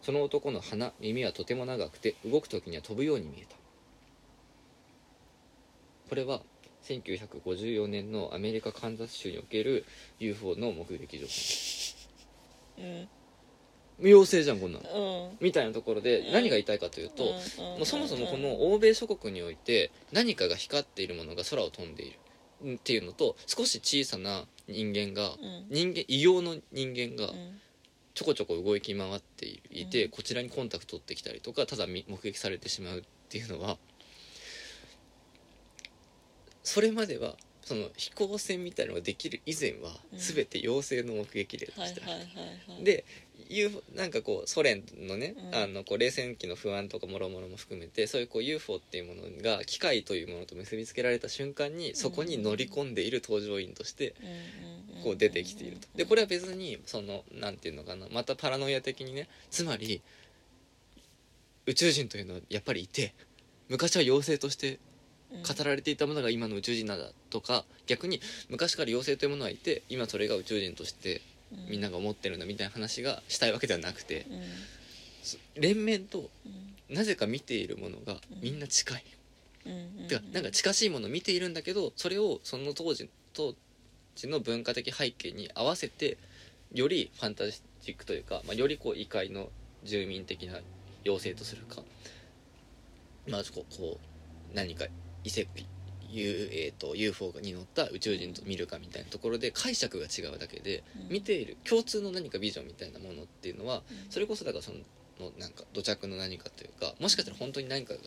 [0.00, 3.56] その男の鼻耳はとても長くて動く時には飛ぶように見えた。
[6.08, 6.40] これは
[6.84, 9.84] 1954年のアメリカカンザス州における
[10.18, 12.82] UFO の目撃情報。
[12.82, 13.08] うん。
[14.00, 15.30] 妖精じゃんこんなの。
[15.30, 15.44] うん。
[15.44, 22.18] みたいなところで何が言いたいかというと、もうそもそもこの欧米諸国において何かが光っているものが空を飛んでいる
[22.64, 25.66] うんっていうのと少し小さな人間がうん。
[25.70, 27.60] 人間異様の人間がうん。
[28.14, 30.10] ちょこちょこ動き回っていて、うん。
[30.10, 33.76] こちらにコンタクト取ってきたりとかただみ目撃されてしまうっていうのは
[36.62, 40.18] それまではその飛行船みたいなのができる以前はうん。
[40.18, 42.84] 全て妖精の目撃例とはいしてあるはいはいはい。
[42.84, 43.04] で
[43.48, 45.58] いうなんかこうソ連のね、うん。
[45.62, 54.14] あのこう冷戦期の不安とかもろもろも含めてそういうこう UFO っていうものが機械というものと結びつけられた瞬間にそこに乗り込んでいる搭乗員として
[55.02, 55.88] こう出てきていると。
[55.96, 60.02] でこれは別にそのなんていうのかなまたパラノイア的にねつまり
[61.66, 63.14] 宇宙人というのはやっぱりいて
[63.68, 64.78] 昔は妖精として
[65.42, 71.22] 語られていたものが今の宇宙人なんだとか逆に昔から妖精というものはいて今それが宇宙人として
[71.68, 74.26] みんなが思ってるんだみたいな話がしたいわけではなくて
[75.56, 76.74] 連綿とうん。
[76.88, 79.04] なぜか見ているものがみんな近い、
[80.08, 83.54] てかなんか近しいものを見ているんだけどそれをその当時当
[84.14, 86.18] 時の文化的背景に合わせて
[86.72, 89.48] よりファンタジックというか、まあ、よりこう異界の
[89.82, 90.58] 住民的な
[91.04, 91.82] 妖精とするか。
[93.26, 93.98] まあこうこ
[94.52, 94.84] う何か
[95.24, 95.46] 異世
[96.14, 101.14] U、えー、と UFO に乗った宇宙人と見るかみたいなところで解釈が違うだけでうん。
[101.14, 104.10] 見ている共通の何かビジョンみたいなものっていうのはうん。
[104.10, 104.78] それこそだからその
[105.20, 108.00] のなんか土着の何かというかもしかしたら本当に何かが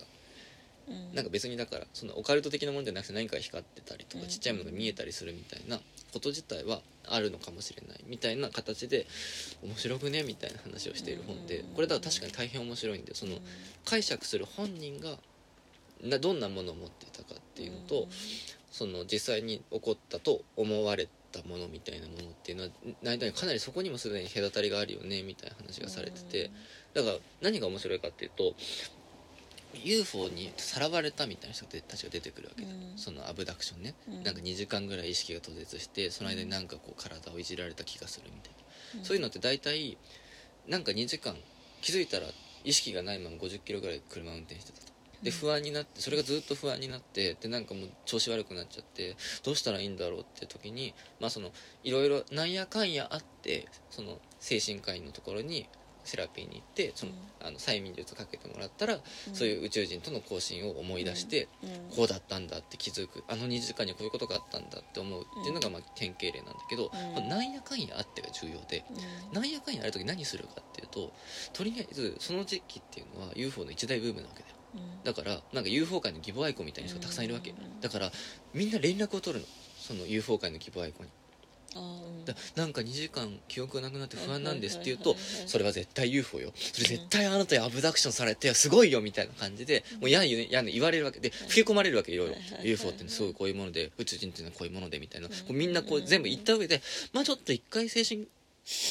[0.89, 1.15] うん。
[1.15, 4.29] なんか別にだからそのオカルト的なものじゃなくて何かが光ってたりとかうん。
[4.29, 5.79] ちっちゃいものが見えたりするみたいな
[6.13, 9.05] こと自体はあるのかもしれないみたいな形で
[9.63, 11.75] 面白くねみたいな話をしている本でうん。
[11.75, 13.37] これだから確かに大変面白いんでその
[13.85, 15.17] 解釈する本人が
[16.03, 18.07] などんなものを持っていたかっていうのと
[18.71, 22.69] その実際に起こったと思われたものみたいなものっていうのは
[23.03, 26.51] 間にかなりそこにもすでに隔たりがあるよねみたいな話がされてて
[26.93, 28.53] だから何が面白いかっていうと
[29.83, 32.97] UFO にさらわれたみたいな人たちが出てくるわけだ、うん。
[32.97, 34.23] そのアブダクションね、うん。
[34.23, 38.51] なんか2時間ぐらい意識が途絶してその間になんかこう体をいじられた気がするみたい
[38.93, 39.05] な、うん。
[39.05, 39.97] そういうのって大体
[40.67, 41.35] なんか2時間
[41.81, 42.25] 気づいたら
[42.63, 51.51] 意識がないまま50キロぐらい車運転してたとで不安になってそれがずっと不安になってでなんかもう調子悪くなっちゃってどうしたらいいんだろうって時にまあその
[51.83, 55.67] いろいろなんやかんやあってその精神科医のところに
[56.07, 58.99] セラピーに行ってその、あの催眠術かけてもらったら、
[59.33, 61.69] そういう宇宙人との交信を思い出して、うん。
[61.95, 63.25] こうだったんだって気づく。
[63.27, 67.13] あの2時間にこういうことがあったんだって思うっていうのがまあ典型例なんだけど、うん。
[67.13, 68.85] このなんやかんやあってが重要で。
[68.89, 69.33] うん。
[69.33, 71.11] なんやかんやある時何するかっていうと
[71.51, 74.51] とりあえずその時期っていうのは UFO の一大ブームなわけだよ。
[74.51, 74.56] うん
[75.03, 78.11] だからなんか UFO 界の義母愛子みたいな人がたくさんいるわけうんだから
[78.53, 79.47] みんな連絡を取るの。
[79.79, 81.09] その UFO 界の義母愛子に。
[82.25, 86.51] だなんか2時間記憶がなくなって不安なんですって言うとそれは絶対 UFO よ。
[86.55, 92.35] それ絶対あなたにアブダクションされてすごいよみたいな感じでもうやんやん言われるわけで吹き込まれるわけいろいろ。
[92.63, 95.27] UFO ってすごいこういうもので宇宙人っていうのはこういうものでみたいな。
[95.27, 95.33] うん。
[95.33, 96.81] こうみんなこう全部言った上で
[97.13, 98.27] まあちょっと一回精神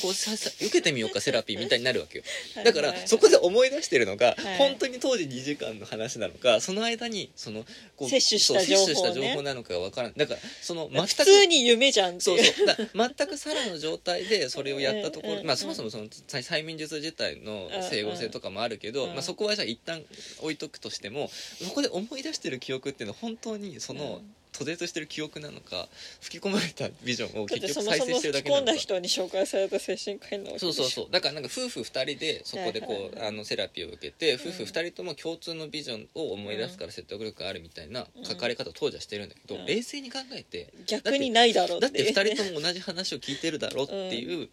[0.02, 2.24] こうささ受けてみようかセラピーみたいになるわけよ。
[2.64, 4.58] だからそこで思い出してるのがはい。
[4.58, 7.64] 本当に当時2時間の話なのかその間にその
[7.96, 12.88] こう摂取した情報ねした情報なのかが分からないだからその全く普通に夢じゃんそうそう。
[12.94, 19.10] 全くさらの状態で それをやったところ、うんまあ、そもそもその催催眠術自体の整合性とかもあるけど、うん。
[19.10, 20.02] まあ、そこはじゃあ一旦
[20.38, 21.30] 置いとくとしても
[21.62, 25.88] そこで思い出してる記憶っていうのは本当にそのうん途絶してる記憶なのか
[26.20, 28.72] 吹き込まれたビジョンをだって結局再生してるだけなのか。
[28.72, 28.74] き込んだ。
[28.74, 31.12] 人に紹介された精神科医なわけでしょそうそうそう。
[31.12, 39.66] だからなんか夫婦2人でそこでこうはいあのセラピーを受けて夫婦うん2人とも共通のビジョンを思い出すから説得力があるみたいな書かれ方を当時はしてるんだけどうん。
[39.66, 44.48] 冷静に考えて逆にないだろうだっていう2人とも同じ話を聞いてるだろっていう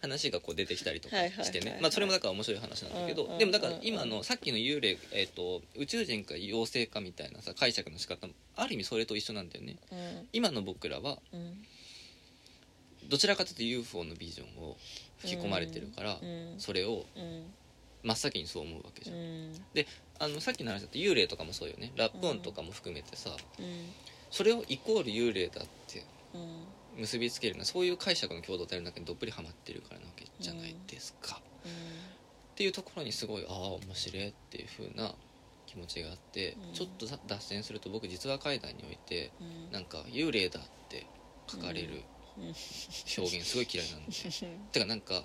[0.00, 1.78] 話がこう出てきたりとかしてね。
[1.82, 3.36] まあそれもだから面白い話なんだけど。
[3.38, 9.76] でもだから今のさっきの幽霊えっと宇宙人か妖精かみたいなさ解釈の仕方もある意味それと一緒なんだよね。
[9.90, 10.28] うん。
[10.32, 11.64] 今の僕らはうん。
[13.08, 14.76] どちらかというと UFO のビジョンを
[15.18, 17.44] 吹き込まれてるからうんそれをうん。
[18.04, 19.16] 真っ先にそう思うわけじゃん。
[19.16, 19.52] うん。
[20.20, 21.92] あのさっきの話だと幽霊とかもそうよね。
[21.96, 23.66] ラップ音とかも含めてさうん。
[24.30, 31.70] それをイコール幽霊だってうん結びつけるなそういう解釈の共同体の中にどっぷりハマってるからなわけじゃないですか、っ
[32.56, 35.14] ていうところにすごいああ面白いっていうふうな
[35.66, 41.06] 気持ちがあって、うんちょっと脱線すると僕実話怪談においてうんなんか幽霊だって
[41.46, 42.02] 書かれる
[43.16, 44.12] 表現すごい嫌いなんで、
[44.72, 45.24] てかなんか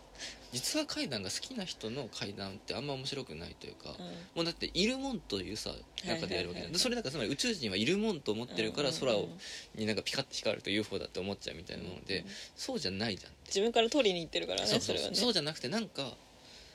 [0.52, 3.95] 実話怪談が好きな人の怪談ってあんま面白くないというか、
[4.36, 9.30] もうだっているもんというさ中でやるわけはいはいはいでそれだからつまり宇宙人はいるもんと思ってるからうん空を
[9.76, 15.15] になんかピカッて光ると UFO だって思っちゃうみたいなもので、うんそうじゃないじゃん自分から取りに行ってるからねそれはね。
[15.15, 16.15] そうじゃなくてなんか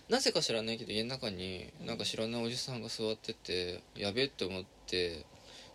[0.09, 5.25] なぜか知らないけど家の中になんか知らないおじさんが座っててやべえって思って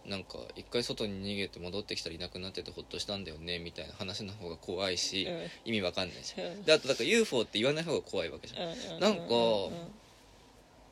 [0.05, 5.71] なんか一回外に逃げて戻ってきたらいなくなっててほっとしたんだよねみたいな話の方が怖いし、うん。
[5.71, 6.47] 意味わかんないじゃん。
[6.47, 6.63] うん。
[6.63, 8.97] であとだから UFO って言わない方が怖いわけじゃん。
[8.97, 9.23] うなんか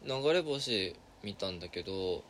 [0.04, 0.24] うん。
[0.24, 2.24] 流れ星見たんだけど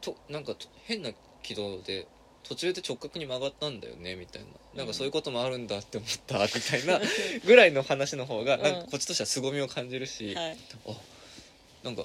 [0.00, 1.10] となんかと変な
[1.42, 2.06] 軌道で
[2.42, 4.48] 途中で直角に曲がったんだよねみたいな。
[4.74, 7.00] なんかそういうこともあるんだって思ったみたいな
[7.44, 10.56] ぐらいの話の方がなんかこっちとしては凄みを感じるし、はい。
[10.86, 10.92] あ
[11.84, 12.04] なんか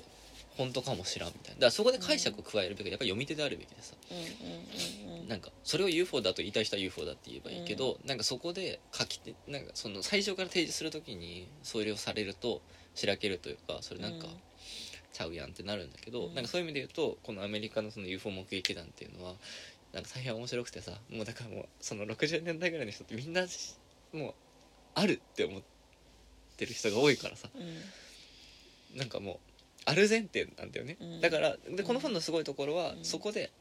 [0.57, 1.55] 本当かもしらんみたいな。
[1.55, 3.95] だからそこで解釈を加えるべきでやっぱり読み手であるべきでさ。
[4.11, 12.61] うんうんうんうんなんかそれを UFO だと言いたい人は UFO だって言えばいいけど、なんかそこで書き手なんかその最初から提示するときにそれをされると
[12.93, 14.33] しらけるというかそれなんか、うん。
[15.13, 16.33] ちゃうやんってなるんだけど、うん。
[16.33, 19.35] なんかそういう意味で言うとこのアメリカのその UFO 目撃団っていうのは
[19.93, 23.45] なんか大変面白くてさもうだからもうその60年代ぐらいの人ってみんな
[24.11, 24.33] もう
[24.95, 25.61] あるって思っ
[26.57, 27.47] てる人が多いからさ。
[27.55, 28.97] うん。
[28.97, 29.37] なんかもう
[29.85, 31.21] ある前提なんだよね、うん。
[31.21, 33.05] だからでこの本のすごいところは、うん。
[33.05, 33.51] そこで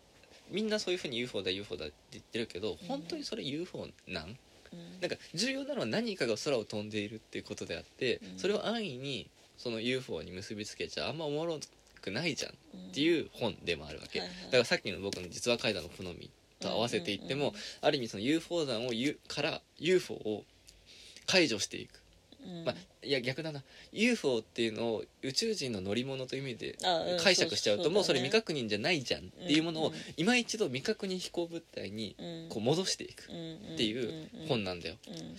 [0.51, 2.89] みんなそういうふうに UFO だ UFO だって言ってるけど、うん。
[2.89, 4.25] 本当にそれ UFO なん？
[4.25, 4.37] うん。
[5.01, 8.39] なんか重要なのは何かが空を飛んでいるっていうことであって、うん。
[8.39, 11.59] それを安易にその UFO に結びつけちゃあんまおもろ
[12.01, 12.55] くないじゃんっ
[12.93, 18.91] てういう本でもあるわけ、だからさっきの僕の実話怪談の好みと合わせていっても、ある意味その UFO 団を
[19.29, 20.45] から UFO を
[21.27, 22.02] 解除していく、
[22.45, 22.65] うん。
[22.65, 23.63] まあいや逆だな。
[23.93, 26.77] UFO っていうのを宇宙人の乗り物という意味で
[27.23, 30.01] 解釈しちゃうともうそれ未確認じゃないじゃんっていうものをうんうん。
[30.17, 32.49] 今一度未確認飛行物体にうん。
[32.49, 33.27] こう戻していくっ
[33.75, 34.97] っていう本なんだよ。
[35.09, 35.15] うん。
[35.15, 35.37] うん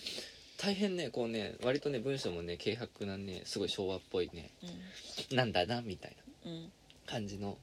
[0.55, 4.49] 大変ねこうね割とね文章もね軽薄なねすごい昭和っぽいね
[5.31, 5.37] うん。
[5.37, 6.71] なんだなみたいなうん。
[7.05, 7.57] 感じの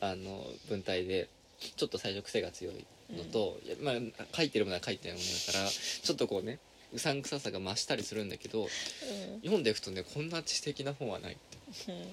[0.00, 1.28] あの文体で
[1.76, 6.58] ちょっと最初癖が強いのと、いやまあ、書いてるものは書いてるものだからちょっとこうね
[6.92, 8.66] うさんくささが増したりするんだけど
[9.42, 9.62] 読ん。
[9.62, 11.92] でいくとねこんな知的な本はないって。
[11.92, 12.02] うん。
[12.02, 12.06] っ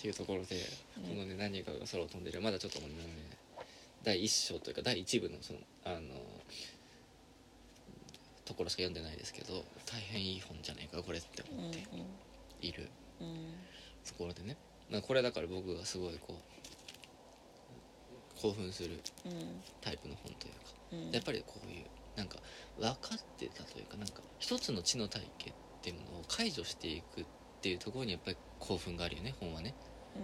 [0.00, 0.56] ていうところで、
[0.96, 1.02] うん。
[1.04, 2.40] このね何かが空を飛んでる。
[2.40, 2.96] まだちょっともうね
[4.04, 6.00] 第一章というか第一部のそのあの
[8.44, 11.86] ところしか読んでないですけど大変いい本じゃないかこれってうん思って
[12.62, 12.88] いる。
[13.20, 13.54] うん。
[14.06, 14.56] ところでね。
[14.90, 19.32] まあこれだから僕がすごいこう興奮するうん。
[19.82, 20.58] タイプの本というか。
[20.92, 21.10] うん。
[21.10, 21.84] やっぱりこういう
[22.18, 22.36] なんか
[22.78, 27.24] 分かってたというかなんか一つの知の体系っていうものを解除していくっ
[27.62, 29.74] ていうところにやっぱり興奮があるよね本はね、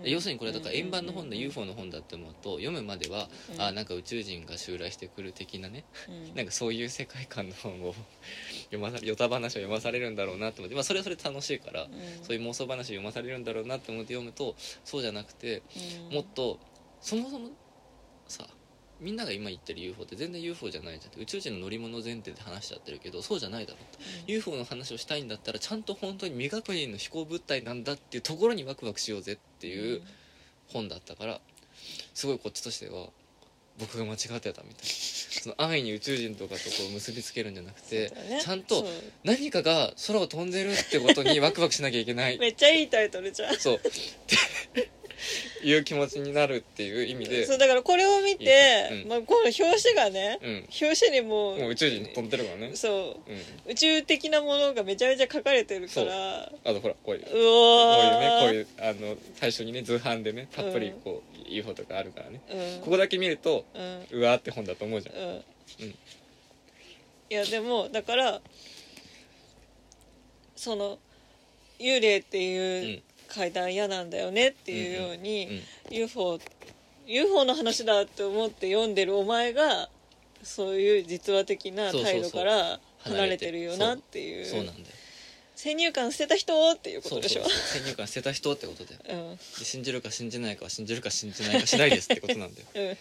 [0.02, 0.10] うん。
[0.10, 3.62] 要するにこれだから円盤の本のうん UFO の本だって思うと読むまでは、うん。
[3.62, 6.34] あなんか宇宙人が襲来してくる的なねうん。
[6.34, 7.94] なんかそういう世界観の本を
[8.66, 11.90] 読まされヨタ話を読まされるんだろうなと思って、まあ、それはそれで楽しいから、うん。
[12.24, 15.62] そういう妄想話を読まされるんだろうなと思って読むとそうじゃなくて
[16.08, 16.14] うん。
[16.14, 16.58] もっと
[17.00, 17.50] そもそも
[18.26, 18.48] さ
[19.04, 24.32] みんなが今言ってる UFO って全然 UFO じゃないじゃん宇宙人の乗り物前提で話しちゃってるけどそうじゃないだろうと、うん。
[24.32, 30.00] UFO の話をしたいんだったらちゃんと本当に未確認の飛行物体なんだっていうところにワクワクしようぜっていう
[30.68, 31.40] 本だったから
[32.14, 33.08] すごいこっちとしては
[33.78, 34.86] 僕が間違ってたみたい。
[34.86, 38.40] なその安易に宇宙人とかとこう結びつけるんじゃなくて、ね。
[38.40, 38.86] ちゃんと
[39.24, 42.38] 何かが空を飛んでるってことにワクワクしなきゃいけない。
[42.40, 43.56] めっちゃいいタイトルじゃん。
[43.58, 43.74] そう。
[43.74, 43.80] っ
[44.72, 44.90] て
[45.62, 47.46] いう気持ちになるっていう意味で。
[47.46, 49.08] そうだからこれを見て、うん。
[49.08, 50.68] まあ、この表紙がね、うん。
[50.80, 52.70] 表紙にもうもう宇宙人飛んでるからね。
[52.74, 53.30] そう。
[53.30, 56.52] うん宇宙的なものがめちゃめちゃ書かれてるから。
[56.64, 57.20] あとほらこういう。
[57.20, 62.40] うこういうねこういうあの最初にね図版でねたっぷりこう、UFO とかあるからね。
[62.48, 62.80] うん。
[62.82, 63.64] ここだけ見ると
[64.10, 65.16] うわーって本だと思うじゃん。
[65.16, 65.94] うん。
[67.30, 68.40] いやでもだから
[70.56, 70.98] その
[71.78, 73.02] 幽霊っていう
[73.34, 75.48] 階段嫌なんだよねっていうように、
[75.90, 76.38] うん UFO
[77.06, 79.90] UFO の話だって思って読んでるお前が
[80.42, 84.46] そういう実話的な態度から離れてるよなっていう。
[84.46, 84.64] そう。
[84.64, 84.86] なんだよ。
[85.54, 87.44] 先入観捨てた人っていうことでしょ？
[87.44, 89.00] 先入観捨てた人ってことだよ。
[89.08, 89.36] うん。
[89.36, 92.66] で信じるか信じないかは信じるか信じないか次第ですってことなんだよ。
[92.74, 92.82] うん。
[92.92, 92.96] い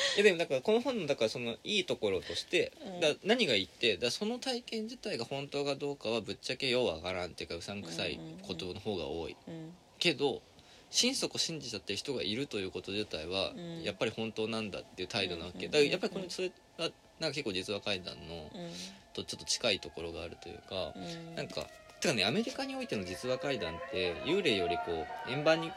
[0.16, 3.00] やでもだからこの本のだからそのいいところとして、うん。
[3.00, 9.72] だ何がいいってだその体験自体が本当かどうかはぶっちゃけようわからんっていうかうさんくさいことの方が多い、うん。
[9.98, 10.42] けど
[10.90, 13.82] 心底信じちゃってる人がいるということ自体は、うん。
[13.82, 15.72] やっぱり本当なんだっていう態度なわけ、うん。
[15.72, 18.70] だからやっぱりこのそれはなんか結構実話怪談のうん。
[19.12, 21.34] とちょっと近いところがあるというか、うん。
[21.34, 21.68] なんか
[22.00, 25.70] てかねアメリカにおいての実話怪談って幽霊よりこう円盤に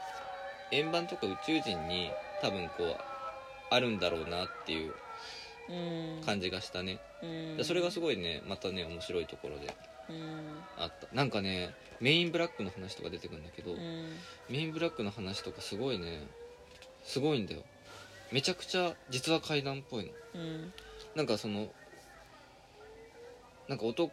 [0.70, 2.10] 円盤とか宇宙人に
[2.40, 3.13] 多分こう
[3.74, 4.94] あるんだろうなっていう
[5.68, 6.24] うん。
[6.24, 7.56] 感じがしたね、うん。
[7.56, 9.74] でそれがすごいねまたね面白いところで
[10.10, 10.62] うん。
[10.78, 11.14] あった。
[11.14, 13.78] なんかねメインブラックの話とか出てくるんだけど、うん。
[14.50, 16.26] メインブラックの話とかすごいね
[17.04, 17.62] すごいんだよ。
[18.32, 20.10] めちゃくちゃ実話怪談っぽいの。
[20.34, 20.72] うん。
[21.14, 21.68] なんかその
[23.68, 24.10] なんか男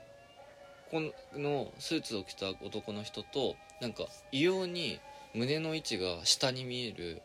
[1.36, 5.00] のスーツを着た男の人となんか異様に
[5.34, 7.22] 胸の位置が下に見える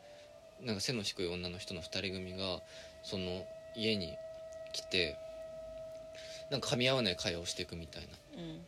[0.62, 2.60] なんか背の低い女の人の2人組が
[3.02, 4.16] その家に
[4.72, 5.16] 来て
[6.50, 8.60] なんか噛み合わない会話をしていくみたいなうん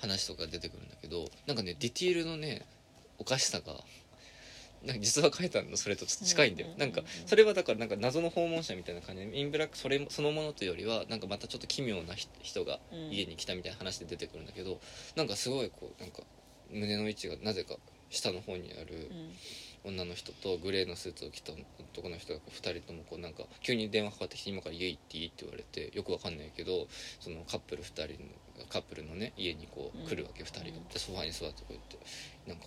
[0.00, 2.62] 話とか出てくるんだけどなんかねディティールのね
[3.18, 3.74] おかしさが
[4.84, 9.24] なんか実は書いたのそれとちょっと近いんだよ、うんなんかそれはだからなんか謎の訪問者みたいな感じ。
[9.24, 12.98] でインブラックそれそのものというよりはなんかまたちょっと奇妙な人人がうん。
[13.12, 14.80] 家に来たみたいな話で出てくるんだけど、
[15.14, 16.22] なんかすごいこうなんか
[16.72, 17.76] 胸の位置がなぜか
[18.10, 19.32] 下の方にあるうん
[19.84, 21.52] 女の人とグレーのスーツを着た
[21.92, 26.86] 男の人が2人ともこうなんか急に電話かかってきて今から家行っていいって言われてよくわかんないけど
[27.20, 28.02] そのカップル2人
[28.58, 30.64] のカップルのね家にこう来るわけ、2人が。
[30.92, 31.98] でソファに座ってこうやって
[32.46, 32.66] なんか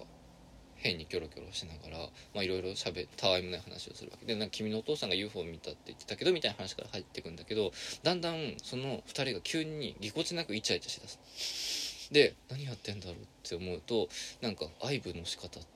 [0.75, 7.71] 変にキョロキョロしながらまあいろいろしゃべたわいもない話をするわけでなんか君のお父さんが UFO を見たって言ってたけどみたいな話から入ってくんだけど
[8.03, 12.11] だんだんその2人が急にぎこちなくイチャイチャしだす。
[12.11, 14.09] で何やってんだろうって思うと
[14.41, 15.74] なんか愛撫の仕方って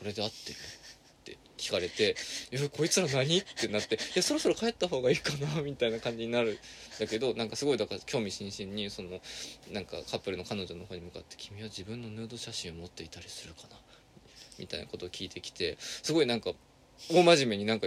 [0.00, 0.56] これで合ってる？
[0.58, 2.16] って聞かれて
[2.50, 6.58] 「いやこいつら何?」ってなって「いやそろそろ帰った方がいいかな」みたいな感じになるん
[6.98, 9.20] だけどなんかすごいだから興味津々にその
[9.70, 13.78] なんかカップルの彼女の方に向かって「君は自分のヌード写真を持っていたりするかな?」
[14.58, 16.52] みたいなことを聞いてきてすごいなんか
[17.10, 17.86] 大真面目になんか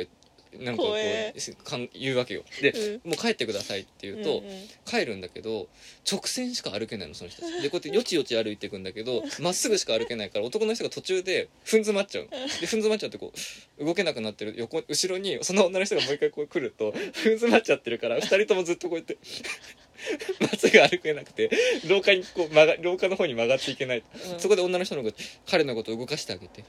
[0.60, 1.34] なんかこ怖え。
[1.36, 2.44] うかん言うわけよ。
[2.62, 2.72] で、
[3.04, 3.12] うん。
[3.12, 4.68] もう帰ってくださいって言うと、うんうん。
[4.86, 5.68] 帰るんだけど
[6.10, 7.54] 直線しか歩けないのその人たち。
[7.62, 12.30] でこうやってよちよち歩いていくんだけどまっすぐしか歩けないから男の人が途中でふん詰まっちゃうの。
[12.30, 13.34] でふん詰まっちゃってこ
[13.78, 14.54] う動けなくなってる。
[14.58, 19.18] 横後ろにその女の人がもう一回こう来るとふん詰まっちゃってるから二人ともずっとこうやって
[20.40, 21.50] まっすぐ歩けなくて
[21.88, 24.40] 廊下にこう曲が廊下の方に曲がっていけない、うん。
[24.40, 26.64] そこで女の人の方が彼のことを動かしてあげて。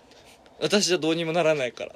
[0.61, 1.95] 私じゃどうにもならないから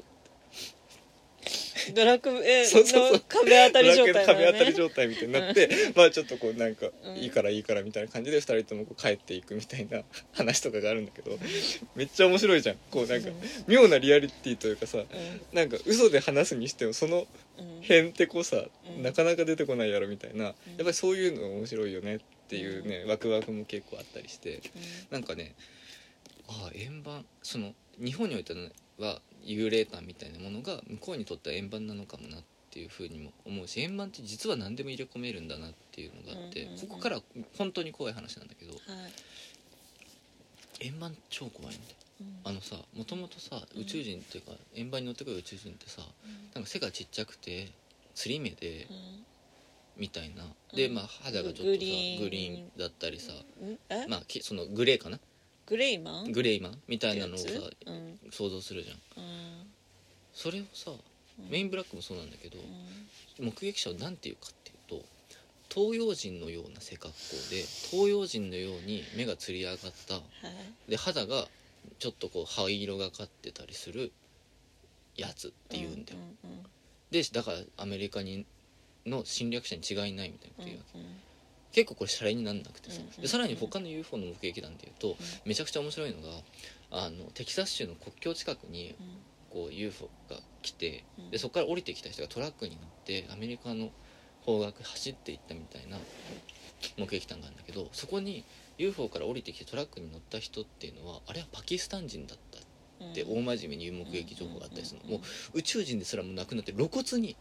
[1.94, 7.16] ドラクエの壁当たり状態だ壁当たりね状態みたいになって、 まあちょっとこうなんか、うん。
[7.16, 11.38] いいからいいからみたいな感じで2人ともこう帰っていくみたいな話とかがあるんだけど
[11.94, 12.76] めっちゃ面白いじゃん。
[12.90, 13.30] こうなんか
[13.66, 15.04] 妙なリアリティというかさ
[15.52, 17.26] なんか嘘で話すにしてもその
[17.58, 17.64] うん。
[17.64, 18.64] うんへんてこさ、
[18.96, 19.02] うん。
[19.02, 24.62] なかなか出てこないやろみたいなやっぱりそういうのが面白いよねっていうね、ワクワクも結構あったりして
[25.10, 25.54] なんかね
[26.48, 28.60] ああ円盤その日本においては
[29.44, 36.80] 幽霊感みたいなものが向こうにとっては円盤なのかもなっていうふうにも思うし円盤って実は何でも入れ込めるんだなっていうのがあって、うんうんうん。
[36.80, 37.20] ここから
[37.56, 38.80] 本当に怖い話なんだけどはい。
[40.80, 41.96] 円盤超怖いんだよ。
[42.20, 42.40] うん。
[42.44, 43.82] あのさもともとさうん。
[43.82, 46.50] 宇宙人っていうか円盤に乗ってくる宇宙人ってさうん。
[46.54, 47.68] なんか背がちっちゃくて
[48.14, 49.24] つり目でうん。
[49.96, 50.44] みたいな。
[50.74, 50.94] でうん。
[50.94, 52.70] まあ肌がちょっとさグリーン。
[52.78, 53.32] だったりさ
[54.08, 55.18] まあきそのグレーかな？
[55.68, 56.32] グレイマン？
[56.32, 57.48] グレイマンみたいなのをさ
[57.86, 58.96] うん想像するじゃん。
[58.96, 59.66] うん。
[60.32, 61.50] それをさうん。
[61.50, 63.46] メインブラックもそうなんだけどうん。
[63.46, 65.04] 目撃者を何て言うかっていうと
[65.68, 67.14] 東洋人のような背格好
[67.50, 70.14] で東洋人のように目がつり上がった。
[70.14, 70.90] はい。
[70.90, 71.46] で肌が
[71.98, 74.12] ちょっとこう灰色がかってたりする
[75.16, 76.58] やつっていうんだよ、うんうん
[77.10, 78.44] でだからアメリカに
[79.06, 81.04] の侵略者に違いないみたいなことうん言うわけ、うん
[81.72, 86.28] 結構これシャレになんなくてさ、うんでさらに他の UFO の目撃談でいうと、めちゃくちゃ面白いのが
[86.90, 88.94] あのテキサス州の国境近くに
[89.50, 91.30] こう UFO が来てうん。
[91.30, 93.90] でそこから降りてきた人がトラックに乗ってアメリカの
[94.42, 95.98] 方角走っていったみたいな
[96.96, 98.44] 目撃談があるんだけどそこに
[98.78, 103.12] UFO から降りてきてトラックに乗った人っていうのはあれはパキスタン人だったうん。
[103.12, 107.36] って大真面目に目撃情報があったりするの、うんもう宇宙人ですらもうなくなって露骨に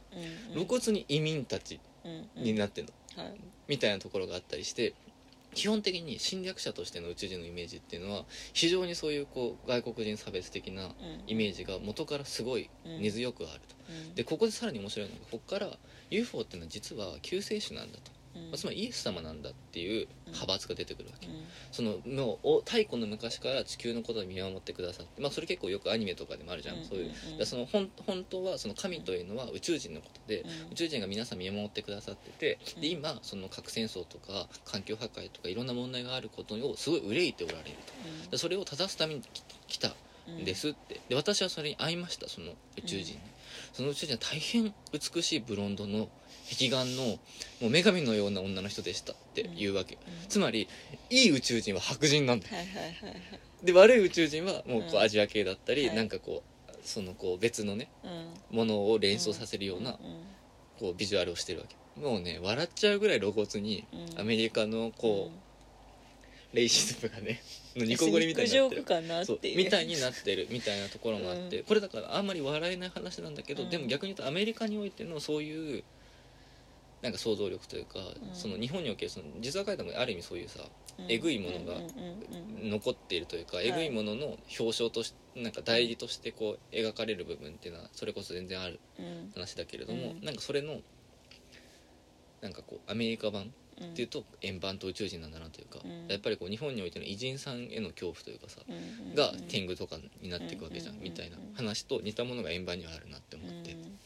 [0.50, 3.36] うん露骨に移民たちうんになってるの、はい。
[3.68, 4.94] みたいなところがあったりして
[5.54, 10.92] 基本的に侵略者としての宇宙人のイメージっていうのは非常にそういうこう外国人差別的なうん。
[11.28, 14.16] イメージが元からすごい根強くあると、うん。
[14.16, 15.78] でここでさらに面白いのがここから
[16.10, 18.17] UFO っていうのは実は救世主なんだと、うん
[18.50, 21.34] まあつまりイエス様なんだっていう派閥が出てくるわけ、うん。
[21.72, 26.86] そのもうお太古の昔から地球のことを見守ってくださってまあそれ結構よくアニメとかでもあるじゃん、うん。
[26.86, 27.46] そういう。
[27.46, 30.50] その本本当はその神というのは宇宙人のことで、うん。
[30.72, 32.98] 宇宙人が皆さん見守ってくださっててでうん。
[32.98, 37.78] 今その核戦争とか環境破壊とかいろんな問題があることをすごい憂いておられる
[38.26, 38.32] と。
[38.32, 39.90] でそれを正すために来来た
[40.28, 40.40] うん。
[40.42, 41.00] んですって。
[41.08, 43.20] で私はそれに会いましたその宇宙人に、
[43.72, 46.10] その宇宙人は大変美しいブロンドの
[46.50, 47.18] 壁眼のも
[47.64, 50.02] う女神のような女の人でしたっていうわけ、うん。
[50.30, 50.68] つまり
[51.10, 52.48] いい宇宙人は白人なんだ。
[52.48, 53.22] よはいはいはいはい。
[53.64, 55.00] で悪い宇宙人はもうこううん。
[55.02, 55.96] アジア系だったり、はい。
[55.96, 57.90] なんかこうそのこう別のね
[58.52, 58.58] うん。
[58.58, 59.98] ものを連想させるような
[60.80, 61.76] こうビジュアルをしてるわけ。
[62.00, 64.22] もうね笑っちゃうぐらい露骨にうん。
[64.22, 65.40] アメリカのこう、うん。
[66.54, 67.42] レイシズムがね
[67.76, 68.82] のニコゴリみたいになってる。
[69.58, 71.64] みたいになってるみたいなところもあって、うん。
[71.66, 73.70] これだからあんまり笑えない話なんだけど、うん。
[73.70, 75.84] でも逆に言うとアメリカにおいてのそういう
[77.02, 78.34] なんか想像力というか、ん。
[78.34, 80.60] その日本におけるその実話書いたもある意味そういうさ
[80.98, 81.06] うん。
[81.12, 83.68] えぐいものがうんうんうん残っているというか、い。
[83.68, 90.26] えぐいものの表彰としてなんか代理としてこう描かれる部分っていうのはそれこそ全然あるうん話だけれども、うん。
[90.26, 90.80] なんかそれの
[92.42, 96.08] なんかこうアメリカ版うんっていうと円盤と宇宙人なんだなというか、うん。
[96.08, 98.76] やっぱりこう日本においての偉人さんへの恐怖というかさ、うん
[99.10, 104.00] うんが天狗とかになっていくわけじゃん、うんみたいなうん話と似たものが円盤にはあるなって思って、うん。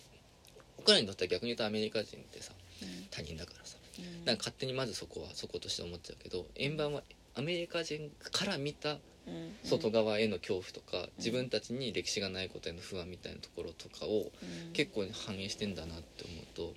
[0.76, 2.61] 僕らにとっては逆に言うとアメリカ人ってさうん
[3.10, 3.78] 他人だからさ。
[4.00, 4.26] うん。
[4.26, 7.04] なんか勝手にまずそこはそことして思っちゃうけど円盤は
[7.36, 9.54] アメリカ人から見たうん。
[9.64, 14.74] 外側への恐怖とか、自分たちに歴史がないことへの不安みたいなところとかをうん。
[14.74, 16.74] 結構反映してんだなって思うと、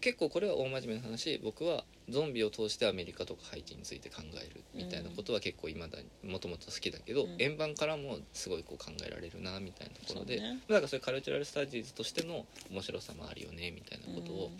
[0.00, 1.38] 結構これは大真面目な話。
[1.44, 7.36] 僕はゾンビを通してアメリカとかハイチについて考えるみたいなことは結構今だにもともと好きだけど、うん。
[7.38, 10.60] 円盤からもすごいこう考えられるなみたいなところで、そうね。
[10.68, 14.50] だからそういうカルチュラルスタディーズとしての面白さもあるよねみたいなことを、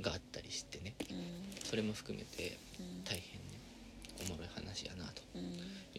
[0.00, 1.16] があったりしてねうん。
[1.64, 3.04] それも含めてうん。
[3.04, 3.58] 大変ね
[4.26, 5.42] おもろい話やなとうん。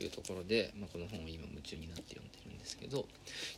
[0.02, 3.06] いうところで、まあ、この本を今夢中になって読んでるんですけど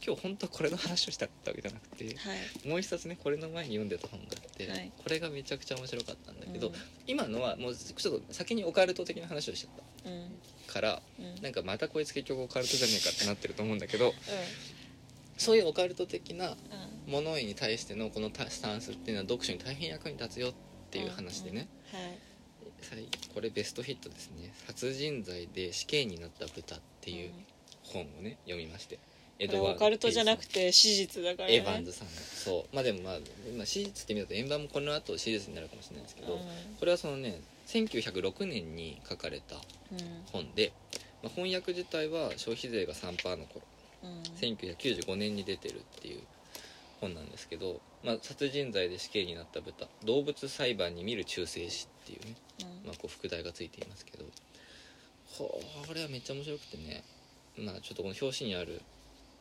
[0.06, 2.68] 今日本当はこれの話をしたかったわけじゃなくてはい。
[2.68, 4.92] もう一冊ねこれの前に読んでた本があって、はい。
[4.98, 6.74] これがめちゃくちゃ面白かったんだけど、うん。
[7.08, 10.32] 今のはもうちょっと先にオカルト的な話をしちゃっうん。
[10.68, 11.42] たからうん。
[11.42, 14.14] なんかまたこいつ結局オカルトじゃねえかってなってると思うんだけどう
[15.38, 16.56] そういうオカルト的な
[17.08, 20.54] んうんものに対してのこのスタンスっていうのは読書に大変役に立つよっ
[20.92, 22.18] ていう話でね、うんはい。
[22.82, 27.32] 最これベストヒットですね「殺人罪で死刑になった豚」っていう
[27.84, 29.00] 本をね読みまして。
[29.40, 31.58] エこれオカルトじゃなくて史実だからね。
[31.58, 32.14] エヴァンズさんの。
[32.14, 32.76] そう。
[32.76, 33.20] まあでもまあ、
[33.56, 36.40] まあ、史実って見ると円盤もこの後史実になるかもしれないですけど、
[36.80, 39.62] これはそのね1906年に書かれたうん。
[40.32, 40.74] 本で、
[41.22, 43.62] まあ、翻訳自体は消費税が3%の頃。
[44.04, 44.22] うん。
[44.42, 46.24] 1995年に出てるっていう
[47.00, 52.88] 本なんですけど、まあ、殺人罪で死刑になった豚動物裁判に見る忠誠史っていうね、うん。
[52.88, 54.26] まあ、こう副題がついていますけど
[55.38, 57.04] これはめっちゃ面白くてね
[57.58, 58.82] まあちょっとこの表紙にある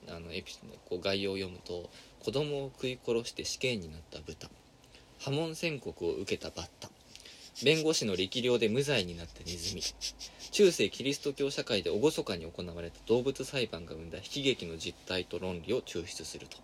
[0.09, 0.57] あのエピ
[0.89, 1.91] こう概要を読むと
[2.21, 4.51] 「子供を食い殺して死刑になった豚」
[5.19, 6.91] 「破門宣告を受けたバッタ」
[7.65, 9.83] 「弁護士の力量で無罪になったネズミ」
[10.53, 16.59] 「中世キリスト教社会で厳かに行われた動物裁判が生んだ悲劇の実態と論理を抽出する」と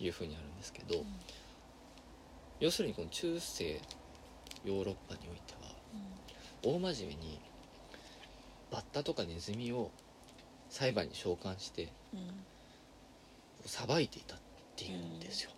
[0.00, 1.04] いうふうにあるんですけど、
[2.60, 3.80] 要するにこの中世
[4.64, 5.70] ヨーロッパにおいては
[6.62, 7.40] 大真面目に
[8.70, 9.90] バッタとかネズミを
[10.70, 12.26] 裁判に召喚してうんうん
[13.66, 14.38] 裁いていたっ
[14.76, 15.50] ていうんですよ、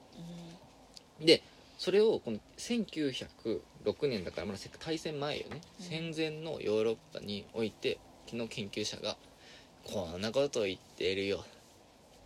[1.21, 1.27] うん。
[1.27, 1.43] で
[1.77, 3.61] それをこの1906
[4.09, 7.99] 年だからまだ大戦前よね、うん戦前のヨーロッパにおいて
[8.33, 9.17] の研究者が
[9.85, 11.45] こんなことを言っているよ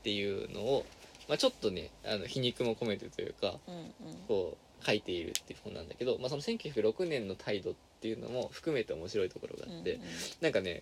[0.01, 0.87] っていうのを
[1.31, 4.17] まあ、ちょっとねあの皮肉も込めてというかうんうん。
[4.27, 10.09] こう書いているっていう本なんだけど、まあ、その1906年の態度っていうのも含めて面白いところがあって、うんうん。
[10.41, 10.81] なんかね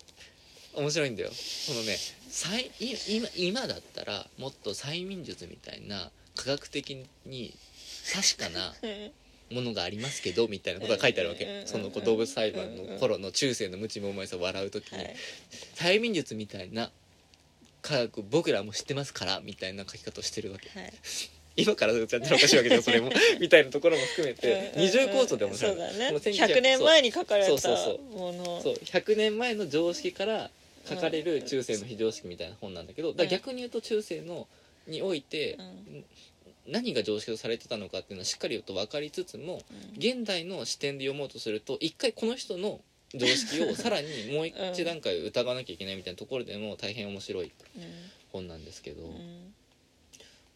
[0.74, 1.30] 面白いんだよ。
[1.32, 1.96] そのね
[3.10, 7.54] 今今だったらもっと催眠術みたいな科学的に
[8.14, 8.74] 確かな
[9.52, 11.44] ものがありますけどみたいなことが書いてあるわけ。
[11.44, 14.98] うんその動物裁判の頃の中世の無知もうまいさを笑う時に。
[14.98, 15.16] はい。
[15.74, 16.90] 催眠術みたいな
[17.88, 20.68] 科学僕らも知ってますからみたいな書き方をしてるわけ。
[20.78, 20.92] はい。
[21.56, 23.10] 今からやったらおかしいわけじゃんそれも。
[23.40, 24.72] みたいなところも含めて。
[24.76, 26.06] 二重構造で面白いそうだね。
[26.08, 27.98] この1900 100年前に書かれたそうそうそう。
[28.16, 28.62] もの。
[28.62, 28.74] そう。
[28.74, 30.50] 100年前の常識から
[30.86, 34.46] 書かれる中世の非常識みたいな本なんだけどだ逆に言うと中世の
[34.86, 36.04] においてうん。
[36.70, 39.62] 何が常識とされてたのかっていうのはしっかり言うと分かりつつも
[39.96, 42.80] 現代の視点で読もうとすると一回この人の
[43.14, 47.82] 常識をさらにもう一段階疑わなきゃいけないみたいなところでも大変面白いうん。
[48.32, 49.54] 本なんですけど、うん。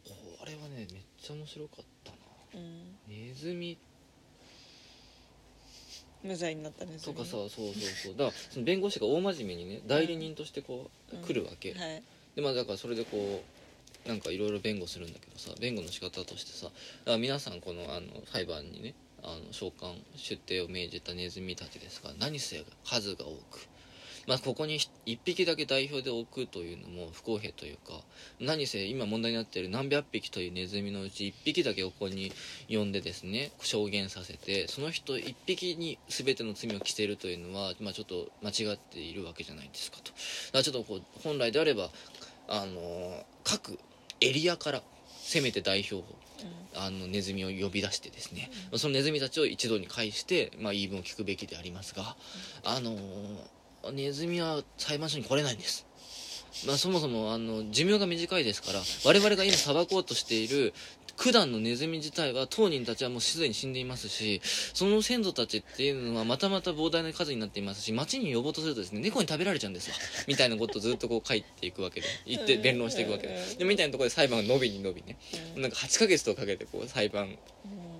[0.05, 2.17] これはねめっちゃ面白かったな。
[2.55, 2.99] うん。
[3.09, 3.79] ネズミ。
[6.23, 6.99] 無罪になったね。
[7.03, 8.13] とかさそうそうそう。
[8.13, 12.03] だからその弁護士が大真面目にね代理人としてこう、うん来るわけ、はい。
[12.37, 13.43] でまあだからそれでこ
[14.07, 23.69] うなんかいろいろ弁護するんだけどさ弁護の仕方としてさだから皆さんこのあの裁判にねあの召喚出廷を命じたネズミたちですが何せ数が多く。
[24.27, 28.01] まあここに1匹だけ代表で置くというのも不公平というか
[28.41, 32.33] 何せ今問題になっている何百匹というネズミのうち1匹だけここに
[32.69, 40.05] 呼んでですね証言させてその人1匹に全ての罪を着せるというのは、まあ、ちょっと間違っているわけじゃないですかと。
[40.05, 40.19] だか
[40.59, 41.91] らちょっとこう本来であれば
[42.49, 43.79] あの各
[44.21, 44.83] エリアから
[45.21, 46.05] せめて代表を
[46.75, 52.17] あのネズミを呼び出してですね、そのネズミたちを一度に返して、まあ、言い分を聞くべきでありますが、
[52.65, 52.97] あの
[53.93, 55.87] ネズミは裁判所に来れないんです、
[56.67, 60.73] まあ、そもそもあの寿命が短いですから我々が今裁こうとしている
[61.17, 64.41] 九段のネズミ自体は当人たちはもうすでに死んでいますし
[64.75, 69.97] その先祖たちっていうのはまたまた膨大な数になっていますし町に呼ぼうとするとですね猫に食べられちゃうんですわ
[70.27, 75.17] みたいなことをずっとこう書いていくわけで言って弁論していくわけででみたいなところで裁判が伸びに伸びね。
[75.57, 77.37] なんか8ヶ月とかけてこう裁判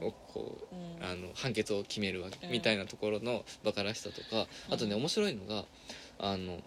[0.01, 0.83] うんをこううん。
[1.05, 2.53] あの判決を決めるわけ、うん。
[2.53, 5.65] みたいなところのバカらしさとかあとねうん面白いのが
[6.19, 6.61] あの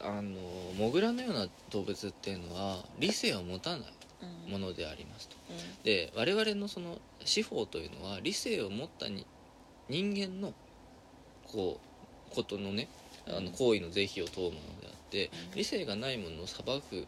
[0.00, 0.38] あの
[0.76, 3.78] モグラのような動物っていうのは理性を持たない。
[3.80, 4.03] うん
[4.48, 5.36] ものでありますと。
[5.50, 5.56] うん。
[5.84, 9.26] で我々のその司法というのは理性を持ったに
[9.88, 10.52] 人間の
[11.50, 11.80] こ
[12.32, 12.88] うことのね
[13.26, 15.56] あの行為の是非を問うものであってうん。
[15.56, 17.06] 理性がないものを裁く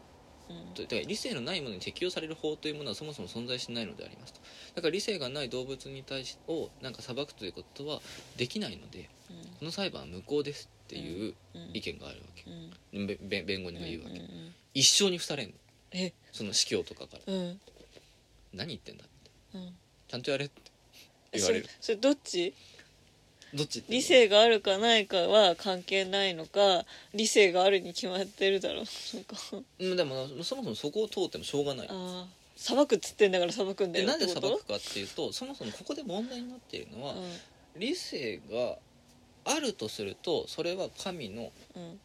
[0.75, 4.39] だから理性のないものに適用される法というものはそもそも存在しないのでありますと。
[4.75, 7.99] だから理性がない動物に対しをなんか裁くということは
[8.37, 9.09] できないので
[9.59, 11.71] この裁判は無効ですっていううん。
[11.73, 12.45] 意見があるわけ。
[12.93, 13.45] うん。
[13.45, 14.19] 弁護人が言うわけ。
[14.19, 15.53] んんん一生に付されんの
[15.91, 16.13] え。
[16.31, 17.33] その司教とかから。
[17.33, 17.59] うん。
[18.53, 19.03] 何言ってんだ
[19.55, 19.73] うん。
[20.07, 20.61] ちゃんとやれって
[21.33, 21.65] 言われる。
[21.79, 22.53] そそれどっち？
[23.53, 26.83] どっちって理性があるかないかは関係ないのか
[27.13, 28.83] 理性があるに決まってるだろう。
[29.15, 29.35] なんか。
[29.79, 31.87] うんでもそもそもそこを通ってもしょうがない。
[31.89, 32.27] ああ
[32.57, 37.79] 裁くっつってんだから裁くんだでなんで裁くかっていうとそもそもここで問題になっているのはうん。
[37.79, 38.77] 理性が
[39.45, 41.99] あるとするとそれは神のうん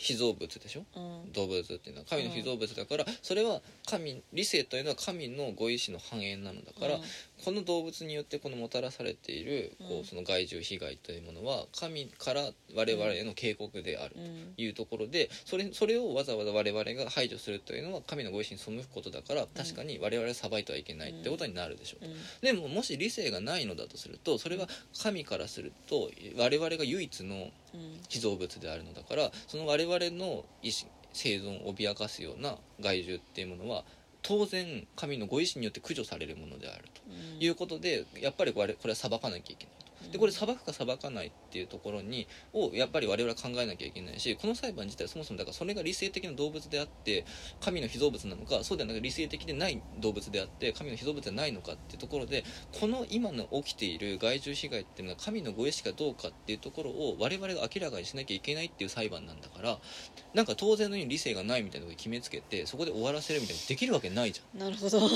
[0.00, 0.84] 被造物でしょ？
[0.96, 1.32] うん。
[1.32, 7.02] 動物っていうのは神の被造物だから、それは神理性というのは神のご意志の反映なのだから、うん
[7.44, 12.42] この動物によってこのもたらされているこうその害獣被害というものは神から
[12.74, 22.14] 我々への警告であるうんというところでそれそれをわざわざ我々が排除するというのは神のご意志に背くことだから確かに我々は裁いてはいけないってことになるでしょう、うん。
[22.42, 24.66] でももし理性がないのだとするとそれは
[25.02, 27.36] 神からすると我々が唯一の
[27.74, 27.98] うん。
[28.08, 33.84] 被造物であるのだからその我々の意志生存を脅かすような害獣っていうものは
[34.28, 37.00] 当然神のご意志によって駆除されるものであると
[37.42, 39.77] いうことでやっぱりこれこれは裁かなきゃいけない。
[40.12, 47.24] でこれ裁くか裁かないっていうところにをやっぱり我々は考えなきゃいけないしこの裁判自体そもそもだからそれが理性的な動物であって
[47.60, 52.44] 神の被造物なのかそうではなく理性的でない動物であって神の被造物ではないのかっていうところで
[52.80, 59.78] この今の起きている害獣被害っていうのは神のご意志かどうかっていうところを我々が明らかにしなきゃいけないっていう裁判なんだから
[60.34, 64.60] なんか当然のように理性がないみたいなことを決めつけてそこで終わらせるみたいにできるわけないじゃん。
[64.60, 65.06] なるほど。
[65.06, 65.10] っ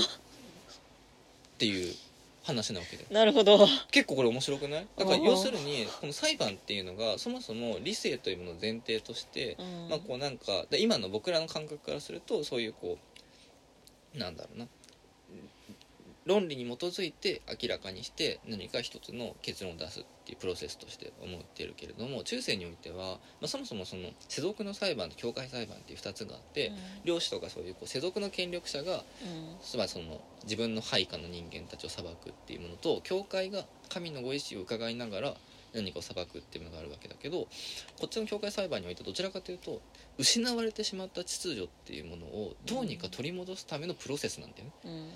[1.59, 1.95] ていう
[2.43, 3.07] 話なわけで。
[3.11, 3.67] なるほど。
[3.91, 4.87] 結構これ面白くない？
[4.97, 9.89] だからうん要するにこの裁判っていうのがそもそも理性というものを前提として、うん。
[9.89, 12.99] まあこうなんかで今の僕らの感覚からするとそういうこ
[14.15, 14.67] うなんだろうな
[16.27, 26.73] 論理に基づいて明らかにして何か一つの結論を出すっていうプロセスとして思ってるけれども中世においては、まあ、そもそもその世俗の裁判と教会裁判っていう2つがあって、
[27.05, 29.03] 領主とかそういうこう世俗の権力者がうん。
[29.63, 35.35] つまりその自分の配下の人間たちを裁くっていうものと教会が神のご意志を伺いながら
[35.75, 37.49] 何かを裁くっていうものがあるわけだけどこ
[38.07, 39.81] っちの教会裁判においてどちらかというと
[40.19, 44.73] 失われてしまった秩序っていうものをどうにか取り戻すためのプロセスなんだよね。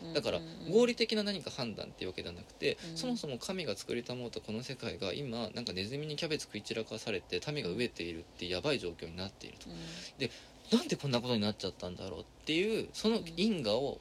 [0.06, 0.72] うんだからうん。
[0.72, 2.96] 合理的な何か判断っていうわけではなくてうん。
[2.96, 9.68] そもそも神が作りたもうとこの世界が今なんかネズミにキャベツ食い散らかされて民が飢えているってやばい状況になっていると。
[9.68, 10.78] うん。
[10.78, 13.98] なんでこんなことになっちゃったんだろうっていうその因果を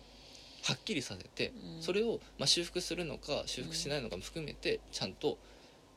[0.64, 1.82] はっきりさせてうん。
[1.82, 5.38] それをまあ修復するのか修復しないのかも含めてちゃんと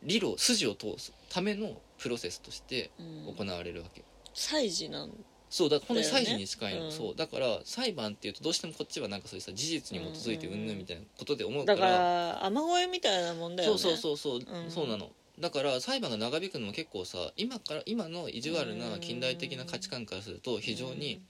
[0.02, 3.34] 理路筋を通すためのプロセスとしてうん。
[3.34, 5.10] 行われるわけ、祭事なん
[5.50, 6.92] そうだ本当にだよね祭事に近いの、うん。
[6.92, 14.70] そうだから裁判っていうとどうしてもこっちはなんかそういうさ事実に基づいてうんぬんみたいなことで思うかだからら雨乞いみたいなもんだよそうねそうそうそう、うん。
[14.70, 15.10] そうなの。
[15.40, 21.22] だから裁判が長引くのも結構さ今から今の意地悪な近代的な価値観からすると非常に、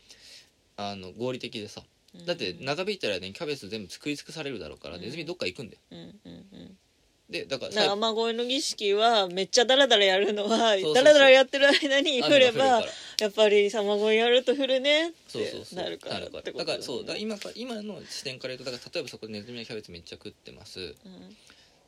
[0.77, 1.83] あの合理的でさ。
[2.15, 2.27] うん。
[2.27, 5.81] だって長引いたらねキャベツ全部食い尽くされるだろうからうんネズミどっか行くんだよ。
[5.91, 6.79] うんうんうん
[7.29, 12.93] でだからだから雨乞いの儀式はめっちゃダラダラやるのはそうそうダラダラやってる間に降れば雨が降るから。
[13.21, 15.79] やっぱり雨乞いやると降るねっそうそうそう。
[15.79, 16.21] てなるから。
[16.21, 20.81] ってことだからそうだから今今の視点から言うとだから例えばそこでネズミやキャベツめっちゃ食ってます。
[20.81, 20.95] うん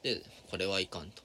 [0.03, 1.22] でこれはいかんと。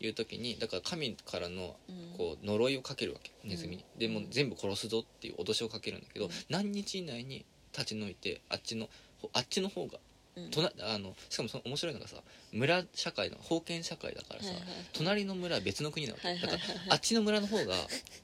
[0.00, 2.18] いう時にだから神からのうん。
[2.18, 3.30] こう呪いをかけるわけ。
[3.44, 3.98] ネズミに、うん。
[4.00, 6.30] でもう全部殺すぞっていう脅しをかけるんだけど、うん。
[6.50, 8.88] 何日以内に立ち退いてあっちの
[9.22, 9.98] ほあっちの方が
[10.36, 10.50] うん。
[10.50, 12.16] 隣あのしかもその面白いのがさ
[12.52, 17.74] 村社会の封建社会だからさ、はいはい隣の村は別の国なわけ、はいはいはいだからあっちの村の方が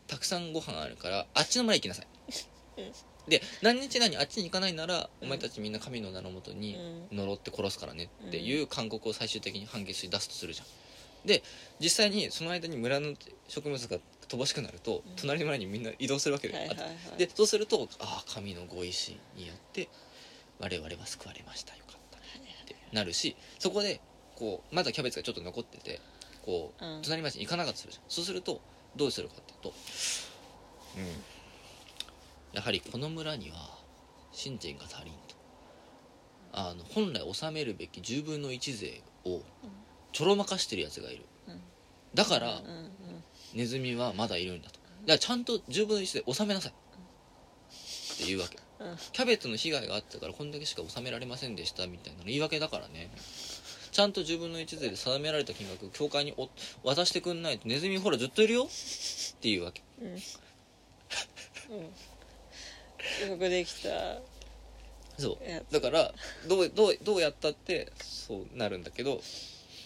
[0.07, 2.07] たくさんご飯あるからあっちの村行きなさい、
[2.79, 3.31] うん。
[3.31, 5.27] で何日内にあっちに行かないなら、うん。
[5.27, 6.77] お前たちみんな神の名のもとに
[7.11, 7.17] うん。
[7.17, 10.67] 呪って殺すからねっていう勧告を最終的に判決して出すとするじゃん。
[11.27, 11.43] で
[11.81, 13.15] 実際にその間に村の
[13.49, 13.99] 植物が
[14.29, 15.17] 乏しくなると、うん。
[15.17, 17.19] 隣の村にみんな移動するわけで、はいはいはい。
[17.19, 19.89] でそうするとああ神のご意志によって
[20.59, 21.81] 我々は救われましたよ
[22.93, 24.01] なるしそこで
[24.37, 26.01] こうまだキャベツがちょっと残ってて
[26.43, 27.03] こう、うん。
[27.03, 28.05] 隣町に行かなかったとするじゃん。
[28.09, 28.61] そうすると
[28.97, 29.73] どうするかっていうと、
[32.53, 33.79] やはりこの村には
[34.33, 35.37] 信心が足りんと。
[36.53, 39.43] あの本来納めるべき10分の1税を
[40.13, 41.27] ちょろまかしてるやつがいる。
[41.49, 41.61] うん。
[42.15, 42.91] だからうんうん
[43.55, 44.75] ネズミはまだいるんだと。
[44.75, 46.73] だからちゃんと10分の1で納めなさい。
[46.73, 48.57] っていうわけ。
[48.57, 48.60] うん
[49.13, 53.11] キャベツの被害があったからこんだけしか納められませんでしたみたいなの言い訳だからね。
[53.93, 56.49] ちゃんと10分の1税で定められた金額を教会にお
[56.85, 58.65] 渡してくんないとネズミほらずっといるよ？
[58.65, 58.67] っ
[59.41, 59.83] ていうわけ。
[60.01, 60.09] うん。
[60.09, 60.13] う
[63.29, 63.31] ん。
[63.33, 63.89] よくできた。
[65.19, 65.39] そう。
[65.73, 66.15] だから
[66.49, 69.21] どうどうどうやったってそうなるんだけど、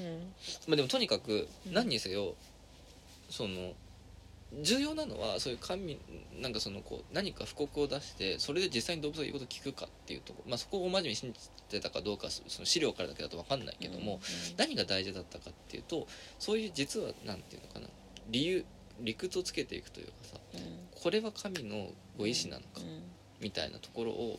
[0.01, 0.33] うん。
[0.69, 1.73] まあ、でもとにかくうん。
[1.73, 2.35] 何にせよ
[3.31, 3.73] その
[4.63, 5.99] 重要なのはそういう神
[6.41, 14.21] なんかそのこう何か布告を出してそれで実際に動物が言うことを聞くかっていうとこ、まあ、そこを大真面目に信じてたかどうかその資料からだけだと分かんないけども、
[14.57, 16.07] 何が大事だったかっていうと
[16.39, 17.89] そういう実は何ていうのかな
[18.29, 18.65] 理由
[19.01, 20.61] 理屈をつけていくというかさうん。
[21.03, 23.03] これは神のご意志なのかうん。
[23.41, 24.39] みたいなところを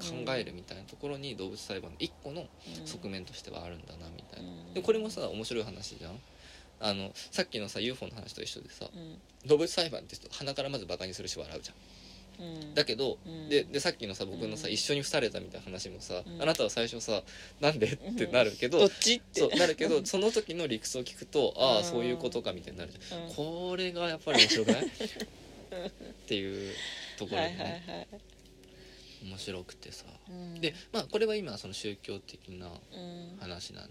[0.00, 2.86] 考えるみたいなところに動物裁判の一個のうん。
[2.86, 4.48] 側面としてはあるんだなみたいな。
[4.48, 4.74] うん。
[4.74, 6.18] でこれもさ面白い話じゃん
[6.80, 9.18] あのさっきのさ UFO の話と一緒でさうん。
[9.48, 11.76] 動物裁判って人鼻からまずバカにするし笑うじゃん。
[12.46, 12.74] うん。
[12.74, 13.48] だけど、うん。
[13.48, 14.74] ででさっきのさ僕のさ、うん。
[14.74, 16.42] 一緒に付されたみたいな話もさ、うん。
[16.42, 17.22] あなたは最初さ
[17.60, 17.86] なんで？
[17.86, 19.14] ってなるけど、どっち？
[19.16, 19.40] って。
[19.40, 21.78] そうなるけど その時の理屈を聞くとあうん。
[21.80, 23.34] あそういうことかみたいになるじゃん、うん。
[23.34, 24.84] これがやっぱり面白くない？
[24.86, 24.88] っ
[26.26, 26.74] ていう
[27.18, 28.08] ところはいでね、はいはい。
[29.24, 30.04] 面白くてさ。
[30.28, 30.60] うん。
[30.60, 33.38] でまあこれは今その宗教的なうん。
[33.40, 33.90] 話なんう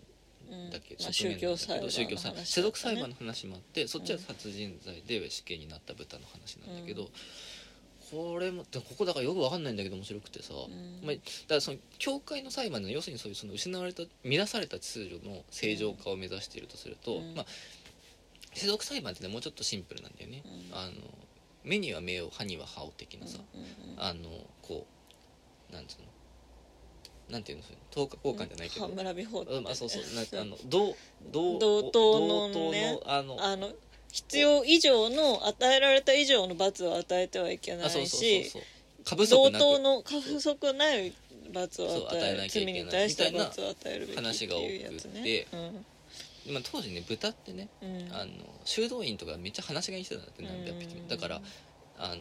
[0.54, 0.95] んだけ？
[0.95, 1.51] ど、まあ側面なんだけ？
[1.51, 7.10] ど宗教裁判の宗教裁判世俗裁判の話もあってそっちは殺人罪で死刑になった豚の話なんだけど、うん。
[8.12, 11.06] これもでここだからよくわかんないんだけど面白くてさ、うん。
[11.06, 11.22] まあ、だか
[11.56, 17.34] らその教会の裁判の要するにそういうその失われた乱された秩序の正常化を目指しているとすると、うん。
[17.34, 17.45] まあ
[18.54, 20.78] 世俗裁判ってねもうちょっとシンプルなんだよね、うん。
[20.78, 20.93] あの
[21.64, 23.39] 目には目を歯には歯を的なさ、
[23.97, 24.30] あの
[24.62, 24.86] こ
[25.72, 26.08] うなんつうの？
[27.30, 30.95] なんていうの等価交換じゃないけど、半村美法うんあそうそうなんかあの同
[31.32, 33.71] 同同等のね同等のあのあの
[34.11, 38.26] 必要以上の与えられた以上の罰を与えてはいけないあそうそうそ
[39.17, 41.13] うし同等の過不足ない
[41.51, 45.47] 罰を与える罪なきゃいけないに対して罰を与えるべきっていうやつ話が多くねて。
[45.51, 45.86] うん。
[46.53, 48.09] まあ、当時ね豚ってねうん。
[48.13, 48.32] あの
[48.65, 51.07] 修道院とかめっちゃ話し飼いにしてたんだって南米はうん。
[51.07, 51.41] だから
[51.97, 52.15] あの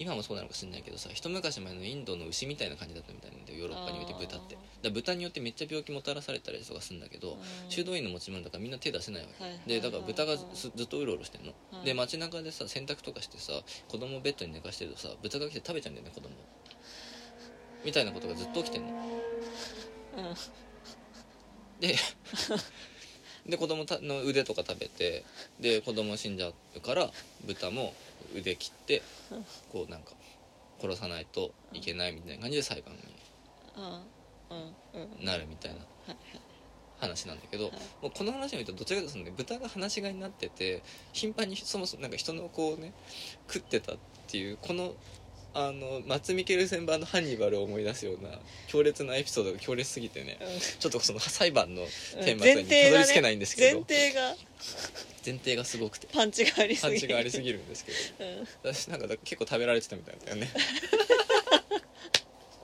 [0.00, 3.58] 今もそうなのかしれないけどさ一昔前のインドの牛みたいな感じだったみたいなんだよ。
[3.58, 4.56] ヨーロッパにおいて豚って。
[4.82, 7.36] だ豚によってめっちゃ病気もたらされたりとかするんだけど
[7.68, 11.84] 修道院の持ち物だからみんな手出せないわけ、はいはいでだから豚がずずっとうろうろしてんの、はい。
[11.84, 13.52] で街中でさ洗濯とかしてさ
[13.88, 16.28] 子供をベッドに寝かしてるとさ豚が来て食べちゃうんだよね子供。
[16.28, 16.38] を
[17.84, 18.88] みたいなことがずっと起きてんの。
[18.88, 20.34] うん。
[21.80, 21.94] で
[23.46, 25.24] で子供たの腕とか食べて
[25.60, 27.10] で子供死んじゃうから
[27.46, 27.94] 豚も
[28.34, 29.02] 腕切って
[29.72, 30.12] こうなんか
[30.80, 33.00] 殺さないといけないみたいな感じで裁判に
[35.24, 36.16] なるみたいなはい
[37.00, 37.72] 話なんだけど、はい。
[38.02, 42.92] もうこの話を見るとどちらかというと豚が放し飼いになってて頻繁にそもそもなんか人の子をね
[43.48, 43.96] 食ってたっ
[44.28, 44.92] ていうこの
[45.52, 48.30] あのマッツ・ミケルセン版のハンニバルを思い出すような
[48.68, 50.38] 強烈なエピソードが強烈すぎてね。
[50.78, 51.88] ちょっとその裁判のうん。
[51.88, 54.36] 顛末にたどり着けないんですけど、前提が。
[55.24, 56.06] 前提がすごくて。
[56.12, 58.24] パンチがありすぎパンチがありすぎるんですけど。
[58.24, 58.48] うん。
[58.62, 60.48] 私なんかだ結構食べられてたみたいだよね。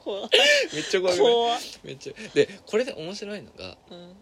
[0.73, 1.19] めっちゃ怖い？
[1.19, 1.57] 怖。
[1.57, 2.13] いめっちゃ。
[2.35, 4.15] でこれで面白いのがうん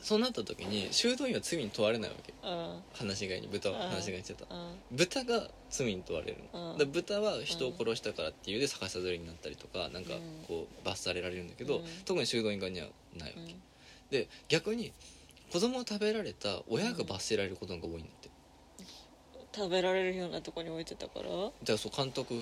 [0.00, 2.32] そうなった時に修道院は罪に問われないわけ。
[2.44, 2.82] うん。
[2.92, 3.78] 話し飼いに豚をうん。
[3.78, 4.54] 話し飼いにしてた。
[4.54, 4.76] うん。
[4.92, 6.78] 豚が罪に問われるの、うん。
[6.78, 10.14] だから豚は人を殺したからっていうで逆さずりになったりとかなんか
[10.46, 11.84] こう罰されられるんだけど、うん。
[12.04, 12.86] 特に修道院側には
[13.18, 13.60] ないわけ、うん。
[14.10, 14.92] で逆に
[15.52, 18.30] 子供を食べられた親が罰せられることの方が多いんだって。
[19.54, 21.24] 食べられるようなとこに置いてたから？
[21.24, 22.34] だからそう監督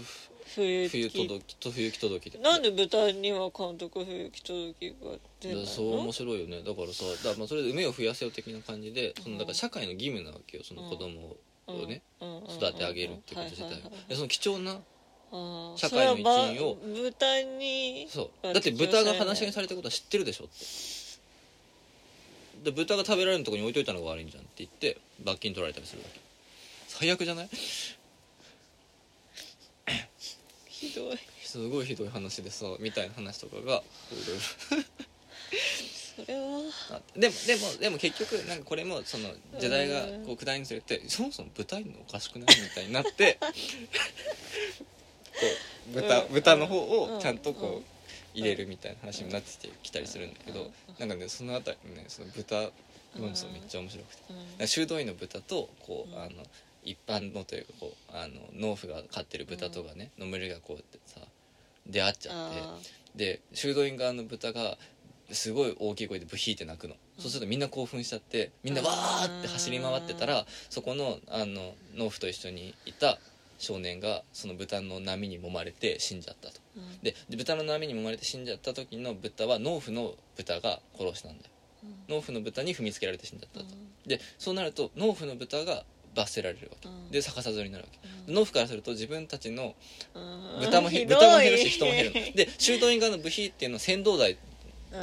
[0.54, 2.38] 冬冬届きと冬木届きで。
[2.38, 5.60] なんで豚には監督冬木届きが出ないの？
[5.60, 6.62] だからそう面白いよね。
[6.62, 11.36] だからさだからまあそれで梅を増やせよ的な感じでそのだから社会の義務なわけよその子供
[11.66, 12.02] をね、
[12.50, 13.90] 育て上げるってこと自体は。
[14.08, 14.78] でその貴重な
[15.76, 16.26] 社会の一
[16.56, 18.52] 員を豚にそう。
[18.52, 20.54] だって豚が話し飼いにされたことは知ってるでしょって。
[22.64, 26.20] で豚が食べられるところに置いといたのが悪いんじゃんって言って罰金取られたりするわけ。
[26.88, 27.48] 最悪じゃない？
[30.88, 31.18] ひどい。
[31.42, 33.82] すごいひどい話でさみたいな話とかが。
[36.16, 36.40] それは。
[37.16, 43.48] でもでもでも結局なんかこれもその時代がこう下りにつれてそもそも豚いるのおかしくないみたいになって こ
[45.90, 46.32] う豚うん。
[46.32, 46.76] 豚の方
[47.08, 52.70] うんをちゃんとこう入れるみたいな話になってきたりするんだけどなんかねそのあたりのねその豚
[53.16, 54.16] 論争めっちゃ面白く
[54.58, 54.66] て。
[54.66, 56.22] 修道院の豚とこううん。
[56.22, 56.44] あの
[56.84, 61.20] 一般のというかこうあの農夫が飼ってる豚とかねの群れがこうやってさ
[61.86, 62.60] 出会っちゃって。
[62.60, 62.76] あ
[63.14, 64.76] で修道院側の豚が
[65.30, 73.18] すごい大きい声でブヒーって鳴くの、そうするとみんな興奮しちゃってみんなわーって走り回ってたらそこのあの農夫と一緒にいた
[73.58, 76.54] 少年がその豚の波に揉まれて死んじゃったと。
[76.76, 76.98] ーうん。
[77.02, 81.50] でで豚の波に揉まれて死んじゃった時の豚は農夫の豚が殺したんだよ。
[82.08, 83.74] 農夫の豚に踏みつけられて死んじゃったと。
[84.06, 85.84] でそうなると農夫の豚が
[86.14, 86.88] 罰せられるわけ。
[86.88, 87.10] うん。
[87.10, 87.98] で逆さずりになるわけ。
[88.28, 88.34] うん。
[88.34, 89.74] 農夫からすると自分たちの
[90.14, 90.60] うん。
[90.60, 92.12] 豚もへひ豚も減るし人も減る。
[92.14, 94.36] ので修道院側の部費っていうのは先導台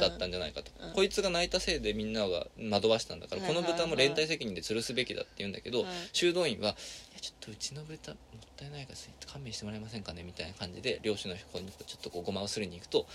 [0.00, 0.92] だったんじゃないかと、うん。
[0.92, 5.92] こいつが泣いたせいでみんなが惑わしたんだから、この豚も連帯責任で吊るすべきだって言うんだけど、はい。
[6.12, 6.70] 修道院は
[7.12, 8.18] 「いやちょっとうちの豚もっ
[8.56, 8.98] たいないから
[9.30, 13.06] 勘弁してもらえませんかね」みたいな感じで領主の方にちょっとこうごまをするに行くと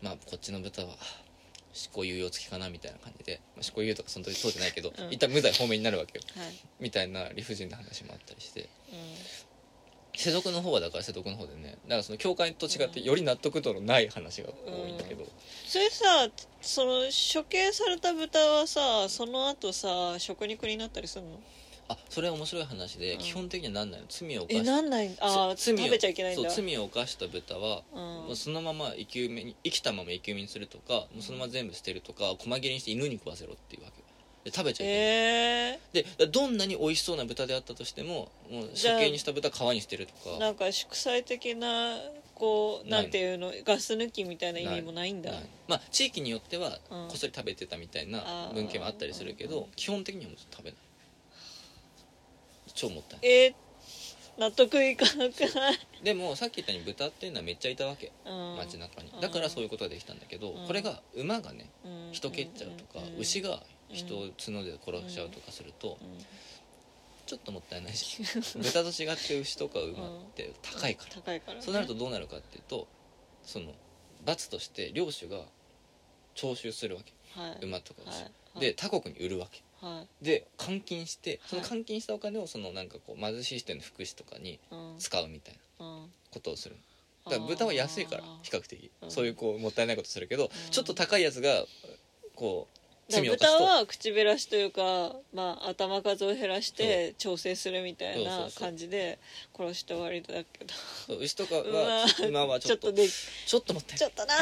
[0.00, 0.96] まあこっちの豚は
[1.72, 5.12] 執行猶予付きかなみたいな感じで、まあ、執行猶予とかその時そうじゃないけど、うん。
[5.12, 6.24] 一旦無罪方面になるわけよ。
[6.36, 6.52] はい。
[6.80, 8.60] みたいな理不尽な話もあったりして。
[8.60, 8.68] うん。
[10.14, 15.24] 世俗の方はだから世俗の方でねだからその教会と違ってより納得度のない話が多いんだけど、
[15.64, 16.04] それさ
[16.60, 21.40] その処刑された豚はさその後さ食肉になったりするの？
[21.88, 23.18] あそれは面白い話で、うん。
[23.18, 24.06] 基本的にはなんないの？
[24.08, 25.16] 罪を犯しえなんない？
[25.20, 26.50] あー罪を食べちゃいけないんだ。
[26.50, 28.00] そう罪を犯した豚は、うん。
[28.00, 34.02] もうそのまま生き埋めに生きたまま生き埋めにするとかもうそのまま全部捨てるとか細切れにして犬に食わせろっていうわけ。
[34.44, 35.80] で食べちゃいけない、え
[36.18, 40.38] でどんなに美味しそうな豚であったとしてももう処じゃあ刑にした豚は川に捨てるとー、か。
[40.38, 41.96] なんか祝祭的な
[42.34, 43.02] こうない。
[43.02, 43.50] なんていうの？
[43.64, 45.32] ガス抜きみたいな意味もないんだ。
[45.32, 45.46] はい。
[45.66, 47.08] まあ地域によってはうん。
[47.08, 48.54] こっそり食べてたみたいなあー。
[48.54, 50.78] 文献はあったりするけど基本的にはもう食べない
[52.78, 53.30] 超もったいない。
[53.30, 58.12] えー、納得いかなくない、でもさっき言ったように豚っていうのはめっちゃいたわけ。
[58.24, 59.10] うん、街中に。
[59.12, 59.20] うん。
[59.20, 60.66] だからそういうことができたんだけどうん。
[60.66, 62.12] これが馬がねうん。
[62.12, 63.20] 人蹴っちゃうとかうん。
[63.20, 66.18] 牛が人を角で殺しちゃうとかするとうん。
[67.26, 68.22] ちょっともったいないし
[68.56, 71.14] 豚と違って牛とか馬って高いから。
[71.16, 72.86] 高いから、ね、そうなるとどうなるかっていうと
[73.42, 73.72] その
[74.24, 75.40] 罰として領主が
[76.34, 77.12] 徴収するわけ。
[77.38, 77.58] はい。
[77.62, 78.22] 馬とか牛。
[78.22, 78.60] はい。
[78.60, 80.24] で他国に売るわけはい。
[80.24, 84.94] で換金してそのはい換金したお金をそのなんかこう貧しい人への福祉とかにうん。
[84.98, 86.12] 使うみたいなうん。
[86.30, 86.76] ことをする
[87.24, 88.90] だから豚は安いから比較的。
[89.02, 89.10] うん。
[89.10, 90.48] そういうこうもったいないことするけどん。
[90.70, 91.64] ちょっと高いやつが
[92.34, 92.77] こうだ
[93.08, 93.58] 罪を犯すと。
[93.58, 99.18] 豚は口減らしというか、まあ、頭数を減らして調整するみたいな感じで
[99.56, 100.74] 殺して終わりだけど。
[101.06, 103.98] そう牛とかは今はちょっとちょっとでちょっと待って。
[103.98, 104.34] ちょっとな。
[104.34, 104.38] っ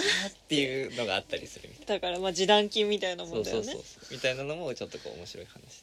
[0.48, 3.62] ていうのがあったりするみたいだからまあ示談金みたいななもんだよね。
[3.64, 5.82] そうそうそうみたいなのもちょっとこう面白い話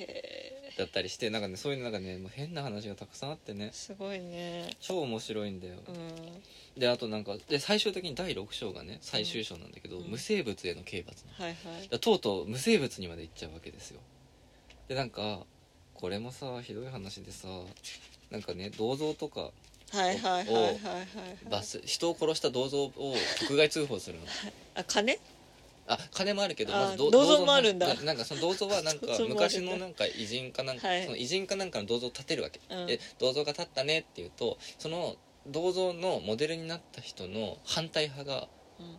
[0.00, 0.33] へ
[0.76, 3.66] だったりしてなんかねそういうのなんかねもう変な話がたくさんあってね。
[3.66, 4.70] えすごいね。
[4.80, 6.80] 超面白いんだよ、うん。
[6.80, 10.10] であとなんかで最終的に第6章がね最終章なんだけど、うん。
[10.10, 11.54] 無生物への刑罰はいは
[11.94, 11.98] い。
[11.98, 14.00] とうとう無生物にまで行っちゃうわけですよ。
[14.88, 15.40] でなんか
[15.94, 17.48] これもさひどい話でさ
[18.30, 19.52] なんかね銅像とかは
[19.94, 20.76] いはいはいはいはいはい。
[21.50, 22.90] バス人を殺した銅像を
[23.46, 24.26] 国外通報するの。
[24.74, 25.18] あ金？
[25.86, 27.94] あ金もあるけどあまずど銅像もあるんだ。
[27.94, 31.04] ななんかその銅像はなんか 昔のなんか偉人かなんか、はい。
[31.04, 32.86] その偉人かなんかの銅像を建てるわけ、うん。
[32.86, 35.16] で銅像が建ったねっていうとその
[35.46, 38.98] 銅像のモデルになった人の反対派がうん。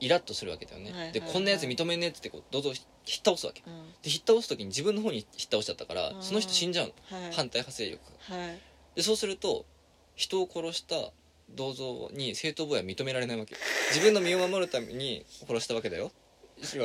[0.00, 3.62] イラッとするわけだよね、でこんなやつ認めねえっつってこう銅像をひひっ倒すわけ。
[3.66, 3.92] うん。
[4.02, 6.22] でひっ倒す時に自分の方にひっ倒しちゃったからうん。
[6.22, 7.18] その人死んじゃうの。
[7.18, 7.32] はい。
[7.34, 8.36] 反対派勢力が。
[8.36, 8.58] はい。
[8.94, 9.66] でそうすると
[10.14, 11.12] 人を殺した
[11.54, 13.56] 銅像に正当防衛は認められないわけ
[13.88, 16.12] 自分の身を守るために殺したわけだよ。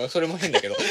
[0.09, 0.75] それも変だけど。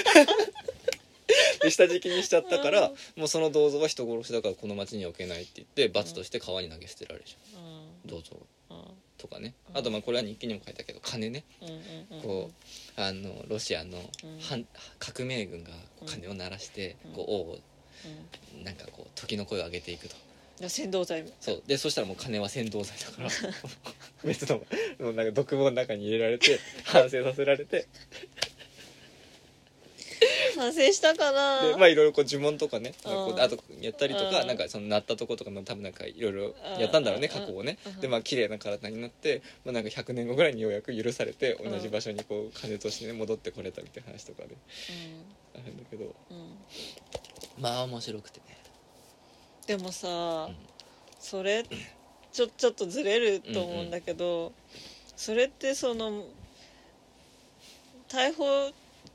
[1.62, 7.64] で下敷きにしちゃったからもうその銅像は人殺しだからこの町には置けないって言って罰として川に投げ捨てられるじゃん。
[8.04, 8.36] 銅像
[9.16, 9.54] とかね。
[9.70, 9.78] うん。
[9.78, 11.44] あとまあこれは日記にも書いたけど金ね。
[12.22, 12.50] こ
[12.96, 14.38] うあのロシアのうん。
[14.40, 14.66] 反
[14.98, 17.12] 革命軍がこう鐘を鳴らしてうん。
[17.12, 17.58] こう王を
[18.54, 18.64] うん。
[18.64, 20.16] なんかこう時の声を上げていくと
[20.56, 21.62] じゃあ先導罪そう。
[21.66, 23.28] でそしたらもう金は扇動罪だから。
[24.24, 24.58] 別の
[25.00, 27.86] もうなんか独房の中に入れられて 反省させられて。
[30.56, 31.62] 反省したかな。
[31.68, 32.94] でまあいろいろこう呪文とかね。
[33.04, 33.10] うん。
[33.10, 34.46] こうあとやったりとかうん。
[34.46, 37.40] なんかその鳴ったとことかも多分なんかいろいろやったんだろうねうん。
[37.40, 37.78] 過去をね。
[37.84, 38.00] うん。
[38.00, 44.56] でまあ綺麗な体になってまあなんか100年後ぐらいにようやく許されてうん同じ場所にこう金としてね戻ってこれたみたいな話とかで。
[45.54, 46.14] あるんだけど。
[47.58, 48.53] まあ面白くてね
[49.66, 50.08] でもさ、
[50.48, 50.54] うん。
[51.18, 51.64] それ
[52.32, 54.52] ちょちょっとずれると思うんだけど、
[55.16, 56.24] それってその
[58.08, 58.44] 逮捕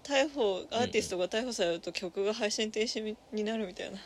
[0.04, 3.98] 逮捕アーティストが逮捕されると曲が配信停止になるみたいな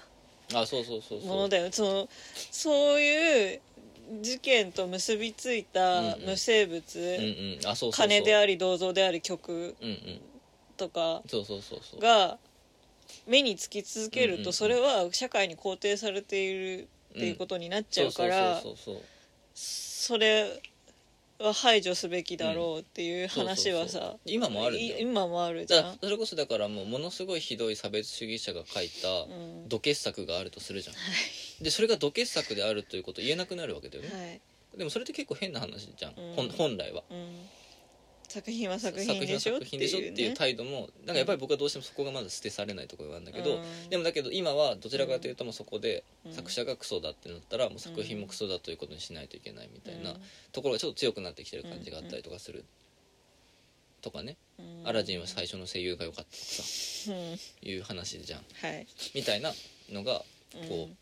[0.61, 1.29] あそうそうそうそう。
[1.29, 2.07] ものだよその
[2.51, 3.61] そういう
[4.21, 6.21] 事件と結びついたうんうん。
[6.25, 6.83] 無生物、
[7.91, 10.21] 金であり銅像であり曲うんうん。
[10.75, 12.01] とかそうそうそうそう。
[12.01, 12.37] が
[13.27, 14.45] 目につき続けるうんうんうん。
[14.45, 18.61] とそれは社会に肯定されているっていうことになっちゃうから
[19.53, 20.61] それ
[21.39, 25.97] は排除すべきだろうっていう話はさう今もある今もあるじゃん。
[26.01, 29.27] それこそだからもうものすごいひどい差別主義者が書いたう
[29.65, 29.69] ん。
[29.69, 30.95] 土傑作があるとするじゃん、
[31.63, 36.35] でそれが土傑作であるということを言えなくなるわけだよね、はい、でもそれって結構変な話じゃん、うん。
[36.35, 37.03] 本本来は。
[37.09, 37.49] うん、
[38.33, 39.75] 作品は作作品でしょって
[40.23, 40.33] いうね。
[40.35, 43.89] 態度もなんかやっぱり僕はどうしてもそこがまだ捨てされないところがあるんだけど、うん。
[43.89, 46.33] でもだけど今はどちらかというともうそこでうん。
[46.33, 50.21] 作者がクソだってなったらもう作品もクソだということにしないといけないみたいなうん。
[50.51, 52.65] ところがちょっと強くなってきてる感じがあったりとかする
[54.01, 54.87] とかね、うん。
[54.87, 58.41] アラジンは最初の声優が良かったとかいう話じゃん。
[58.61, 58.87] はい。
[59.13, 59.53] みたいな
[59.91, 60.23] のが
[60.67, 60.97] こう、うん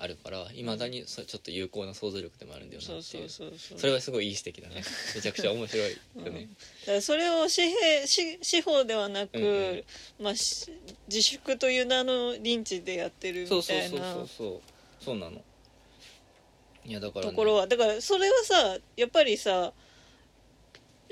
[0.00, 3.26] あるからいまだにそれちょっと有効な想像力でもあるんだよなそうそっていう。
[3.26, 4.84] うそうそうそれはすごいいい指摘だね。
[5.16, 6.24] めちゃくちゃ面白いようん。
[6.34, 6.48] ね、
[6.82, 9.84] だからそれを紙幣司司法ではなく、うんうん。
[10.20, 10.72] まあ、し
[11.08, 14.48] 自粛という名のリンチでやってるみそうそうたいなそうそうそ
[15.00, 15.04] う。
[15.04, 15.42] そうなの。
[16.84, 17.66] いやだから、ね、ところは。
[17.66, 19.72] だからそれはさやっぱりさ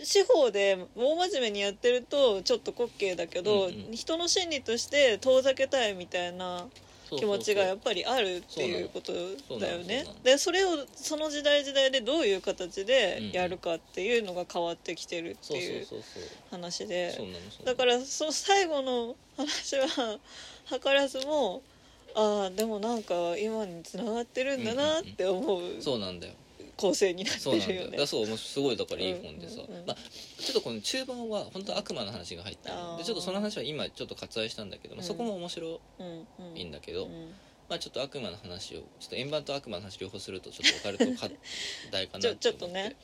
[0.01, 3.93] 司法で大真面目にやってるとちょっと滑稽だけど、うんうん。
[3.97, 9.13] 人の心理として遠ざけたいみたいなそうそうそう気持ちがやっぱりあるっていうこと
[9.59, 10.05] だよね。
[10.25, 15.87] でそれをその時代時代でどういう形でやるかっていうのが変わってきてるっていう
[16.51, 17.17] 話で。
[17.65, 20.19] だのからその最後の話は
[20.69, 21.63] 図らずも
[22.15, 25.81] ああでもなんか今につながってるんだなって思う。
[25.81, 26.35] そうなんだよ
[26.77, 35.07] 構成になってそうなんだそうもうすごいだからいい本でさ、うんうんうんまあ、ちょっとこの中盤は本当悪魔の話が入ってるでちょっとその話は今ちょっと割愛したんだけど、まあ、うん。
[35.07, 37.33] そこも面白うんうんいんだけど、うん
[37.69, 41.29] まあちょっと悪魔の話をちょっと円盤と悪魔の話両方するとちょっとオカルト課
[41.91, 42.95] 題かな ちょちょっとね。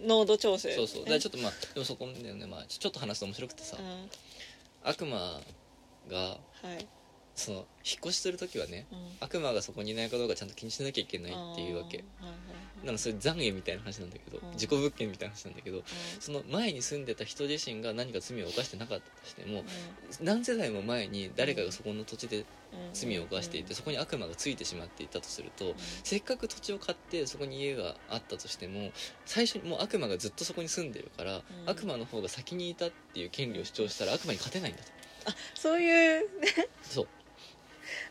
[0.00, 0.74] 濃度調整。
[0.74, 1.04] そうそう。
[1.04, 4.10] だちょっとまあでもそこでね、まあ、ちょっと話すと面白くてさ、うん。
[4.84, 5.42] 悪魔
[6.08, 6.38] がは
[6.78, 6.86] い
[7.38, 7.64] その引っ
[8.04, 8.98] 越しする時はねうん。
[9.20, 12.04] 悪魔がそこにいないかどうかちゃんと気にしなきゃいけないっていうわけ。
[12.84, 14.56] なのそれ懺悔みたいな話なんだけどうん。
[14.56, 15.82] 事故物件みたいな話なんだけどう
[16.20, 19.64] その前に住んでた人自身が何か罪を犯してなかったとしてもん。
[20.20, 22.44] 何世代も前に誰かがそこの土地でうん。
[22.92, 25.74] 罪を犯していてそこに悪魔がついてしまっていたとすると
[26.04, 28.90] せっかく土地を買ってそこに家があったとしても
[29.24, 34.88] 最初にもう悪魔がずっとそこに住んでるから、悪魔の方が先にいたっていう権利を主張したら悪魔に勝てないんだと。
[35.54, 36.68] そういうね。
[36.82, 37.08] そう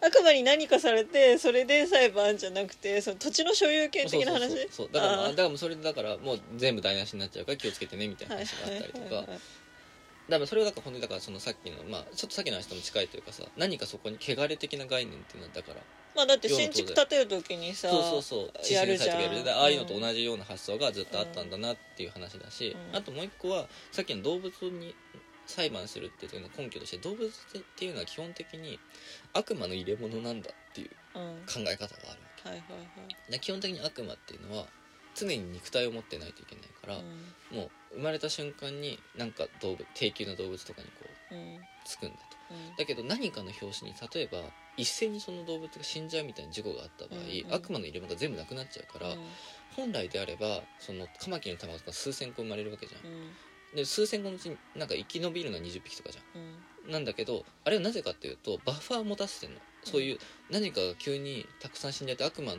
[0.01, 4.67] 悪魔に何かされてそれで裁判じゃなくてその土地の所有権的な話？
[4.69, 9.39] そうだからまあだからもうそれでだからもう全部台無しになっちゃうから気をつけてねみたいなはい話があったりとか、はいはいはい
[10.27, 15.77] だからそれはだから本当にだからそのさっきのまあちょっとさっきの話とも近いというかさ何かそこに汚れ的な概念っていうのはだから
[16.17, 18.51] まあだって新築建てる時にさそうそうそう。
[18.61, 19.43] 地や震災とかやる。
[19.45, 22.97] でああいうのと同じような発想がずっとあったんだなっていう話だし、うん。
[22.97, 24.95] あともう一個はさっきの動物に
[25.47, 27.31] 裁判するっていうのを根拠として動物っ
[27.75, 28.79] ていうのは基本的に
[29.33, 30.89] 悪魔の入れ物なんだっていう
[31.47, 32.49] 考え方があるわけ。
[32.49, 34.67] はいはいで基本的に悪魔っていうのは
[35.15, 37.57] 常に肉体を持ってないといけないから、うん。
[37.57, 40.93] もう生まれた瞬間になんか動物低級な動物とかにこ
[41.31, 41.59] ううん。
[41.85, 42.21] つくんだと。
[42.51, 42.75] うん。
[42.77, 44.37] だけど何かの拍子に例えば
[44.77, 47.53] 一斉にその動物が死んじゃうみたいな事故があった場合、うんうん。
[47.53, 49.25] 悪魔の入れ物が全部なくなっちゃうから、うん。
[49.75, 53.01] 本来であればそのカマキリの卵とか数千個生まれるわけじゃん
[53.77, 56.39] で数千個のうちになんか生き延びるのは20匹とかじゃう
[56.87, 56.89] ん。
[56.89, 59.59] んなんだけどあれはなぜかっていうとバッファーを持たせてんの。
[59.83, 60.17] そういう
[60.49, 62.57] 何かが急にたくさん死んじゃって悪魔の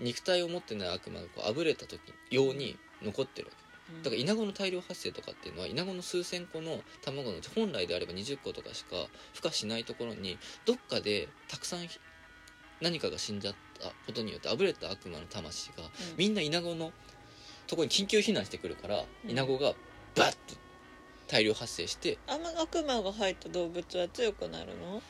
[0.00, 2.00] 肉体を持ってない悪魔がこうあぶれた時
[2.30, 3.54] 用に残ってるわ
[3.88, 3.92] け。
[3.94, 4.02] うん。
[4.02, 8.96] だからイナゴの大量発生とかっていうのはイナゴの数千個の卵のうち本来であれば20個とかしか
[9.34, 11.80] 孵化しないところにどっかでたくさん
[12.80, 15.90] 何かが死んじゃったことによってあぶれた悪魔の魂がうん。
[16.16, 16.92] みんなイナゴの
[17.66, 19.30] ところに緊急避難してくるから、うん。
[19.30, 19.74] イナゴが
[20.16, 20.36] バッと
[21.28, 25.02] 大量発生してあんま悪魔が入った動物は強くなるの？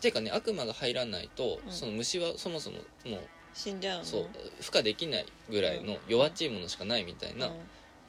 [0.00, 1.72] ていうかね悪魔が入らないと、うん。
[1.72, 3.20] その虫はそもそももう
[3.54, 4.04] 死んじゃうの？
[4.04, 4.26] そう
[4.60, 7.52] 孵化できないぐらいの弱っちいものしかないみたいな、うん。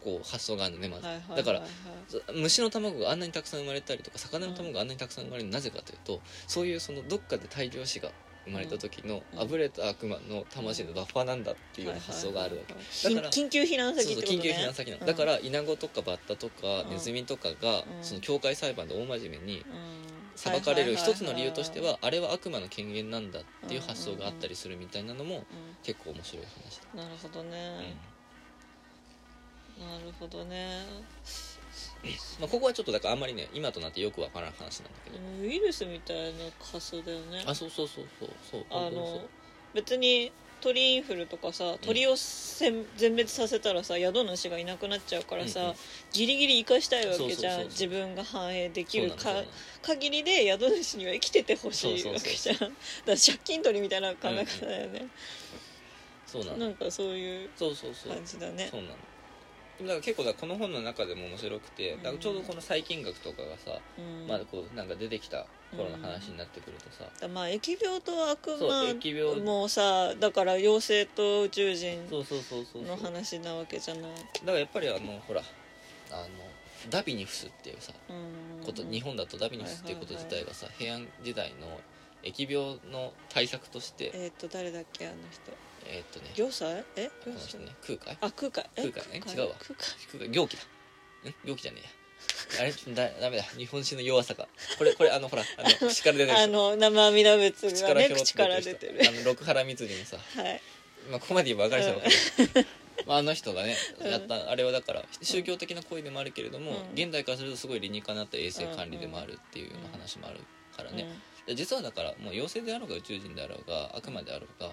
[0.03, 1.43] こう発想があるのねまず、はいはいはいはい。
[1.43, 8.11] だから虫の卵があんなにたくさん生まれたりとか魚の卵があんなにたくさん生まれるのはなぜかというとそういうそのどっかで大量死が
[8.47, 9.39] 生まれた時のうん。
[9.39, 12.79] あぶれた悪魔の魂のバッファーなんだっていうような発想があるわけ、だ
[13.21, 14.33] から緊急避難そう先ってことね。
[14.33, 15.07] そう緊急避難先なの、うん。
[15.07, 16.89] だからイナゴとかバッタとかうん。
[16.91, 17.85] ネズミとかが、うん。
[18.01, 20.07] その教会裁判で大真面目にうん。
[20.37, 25.45] 裁かれる一つの理由としてはあれは悪魔の権限なんだっていう発想があったりするみたいなのもう
[25.81, 27.95] 結構面白い話だ、んなるほどね、
[29.79, 30.85] なるほどね
[32.39, 37.43] まあ、ここはちょっとだからあんまりね今となってよくわからん話なんだけど、ウイルスみたいな発想だよね。
[37.45, 39.21] あそうそうそうそうそうあの
[39.73, 45.75] 別に鳥インフルとかさ鳥をせん全滅させたらさ宿主がいなくなっちゃうからさ、うんうん。
[46.13, 47.65] ギリギリ生かしたいわけじゃん。
[47.65, 49.43] 自分が反映できるか
[49.83, 52.57] 限りで宿主には生きててほしいわけじゃん。
[52.57, 52.71] だか
[53.05, 55.07] ら借金取りみたいな考え方だよね、
[56.25, 56.57] そうなの。
[56.57, 58.13] なんかそういうそうそうそう。
[58.13, 58.67] 感じだね。
[58.71, 58.95] そうなの
[59.81, 62.03] だから結構だこの本の中でも面白くてうん。
[62.03, 64.27] だからちょうどこの細菌学とかがさ、うん。
[64.27, 69.41] まだこうなんか出てきた頃の話になってくるとさ、だまあ疫病と悪そう魔疫病。
[69.41, 72.81] もさだから妖精と宇宙人そうそうそうそうそう。
[72.83, 74.11] のだか話なわけじゃない。
[74.45, 75.41] らやっぱりあのほら
[76.11, 76.27] あの
[76.89, 78.65] ダビニフスっていうさうん。
[78.65, 81.79] こと、日本だとダビニフスっていうこと自体がさ、平安時代の
[82.23, 85.51] 疫病の対策としてえっ、と誰だっけあの人
[85.89, 86.31] えーっとね。
[86.35, 87.09] 行祭え？
[87.25, 88.17] 行祭ね空海？
[88.21, 88.65] あ空海？
[88.75, 88.89] え？
[88.89, 89.23] 空海ね？
[89.27, 89.55] 違うわ。
[89.59, 90.07] 空海？
[90.11, 90.31] 空海。
[90.31, 90.63] 行基だ。
[91.29, 91.33] ん？
[91.45, 92.61] 行基じゃねえや。
[92.61, 92.71] あれ？
[92.93, 93.43] だダメだ。
[93.43, 94.47] 日本史の弱さか。
[94.77, 96.43] これこれあのほらあの 口から出てる人。
[96.43, 98.99] あの生阿弥陀仏口がね口から出てる。
[99.07, 100.61] あの六原光にもさ、はい。
[101.09, 102.67] まあ、ここまで言えば分かる人は分かる、
[103.05, 104.11] まあ、あの人がねうん。
[104.11, 107.01] やったあれはだから宗教的な行為でもあるけれども、うん。
[107.01, 110.39] 現代からするとすごい理にかなった衛生管理でもあるっていうような話もある
[110.75, 111.07] からね、
[111.55, 114.69] 実はだからもう妖精であろうが宇宙人であろうが悪魔であろうが、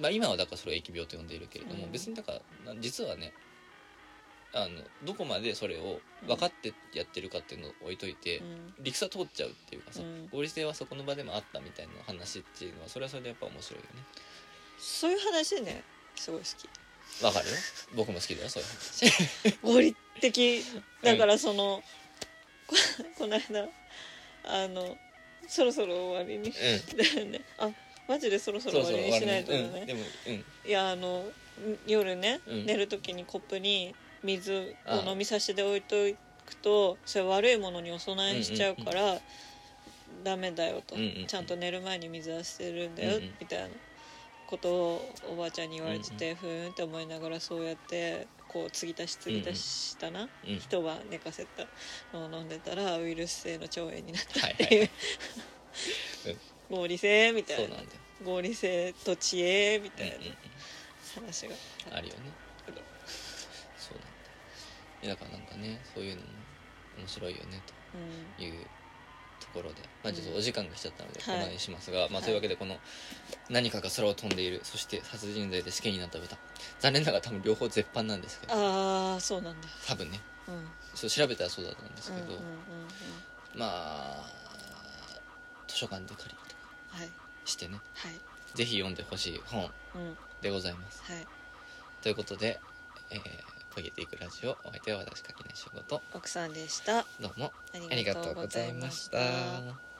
[0.00, 2.32] まあ、今はだからそれを疫病と呼んでいるけれども、うん別にだか
[2.66, 3.32] らな実はね
[4.52, 14.02] あのどこまでそれを分かってやってるかっていうのを置いといて、うん理屈は通っちゃうっていうかさ、うん合理性はそこの場でもあったみたいな話っていうのはそれはそれでやっぱ面白いよね。
[14.78, 15.82] そういう話ね
[16.16, 17.24] すごい好き。
[17.24, 17.48] わかる？
[17.48, 17.54] よ
[17.96, 20.64] 僕も好きだよそういう話合理的。
[21.02, 21.82] だからその、
[22.66, 22.76] こ
[23.18, 23.68] この間
[24.44, 24.96] あの
[25.46, 26.48] そろそろ終わりに。
[26.48, 26.96] うん。
[26.96, 27.40] だよね。
[27.58, 27.70] あ
[28.08, 30.34] マジでそろそそろ終わりにしないとだね、うんでもうん。
[30.68, 31.24] いやあのん
[31.86, 32.66] 夜ね、うん。
[32.66, 35.96] 寝る時にコップに水を飲みさしで置いと
[36.46, 39.18] くとそれ悪いものにお供えしちゃうから、
[40.22, 41.26] ダメだよと、うんうんうん。
[41.26, 43.30] ちゃんと寝る前に水は捨てるんだよ、うんうん。
[43.40, 43.68] みたいな
[44.46, 50.28] ことをおばあちゃんに言われてて、ふーんって思いながらそうやってこう継ぎ足し継ぎ足したな、うん
[50.58, 51.66] 一晩寝かせた
[52.16, 54.88] のを飲んでたらウイルス性の腸炎になったはいっていう、
[56.26, 56.36] うん
[56.70, 57.68] 合理性みたいな。
[57.68, 58.00] そうなんだよ。
[58.24, 60.14] 合理性と知恵みたいな
[61.14, 61.54] 話が。
[61.92, 62.20] あるよね。
[63.76, 63.98] そう
[65.06, 66.28] なんだだからなんかねそういうのも
[66.98, 67.60] 面白いよね
[67.94, 68.64] うんという
[69.40, 71.24] ところで、まあ、ちょっとお時間が来ちゃったので、はい。
[71.26, 72.32] この辺にしますが、まあ、とい。
[72.32, 72.76] うわけでこの
[73.50, 76.36] 何かが空を飛んでいるそして殺人罪で死刑になった豚。
[76.80, 78.54] 残念ながら多分両方絶版なんですけど。
[78.54, 79.68] ああそうなんだ。
[79.86, 80.20] 多分ね。
[80.48, 80.54] うん。
[80.54, 82.38] うんそう調べたらそうだったんですけど、
[83.52, 84.30] まあ
[85.66, 86.36] 図書館で借り
[87.44, 87.80] してね。
[87.94, 88.12] はい。
[88.54, 90.16] ぜひ読んでほしい本うん。
[90.40, 91.02] でございます。
[91.04, 91.26] はい。
[92.02, 92.60] ということで
[93.10, 93.20] 「えー、
[93.74, 97.06] ポゲていくラジオ」お相手は私垣根仕事奥さんでした。
[97.20, 99.93] どうもあありがとうございました。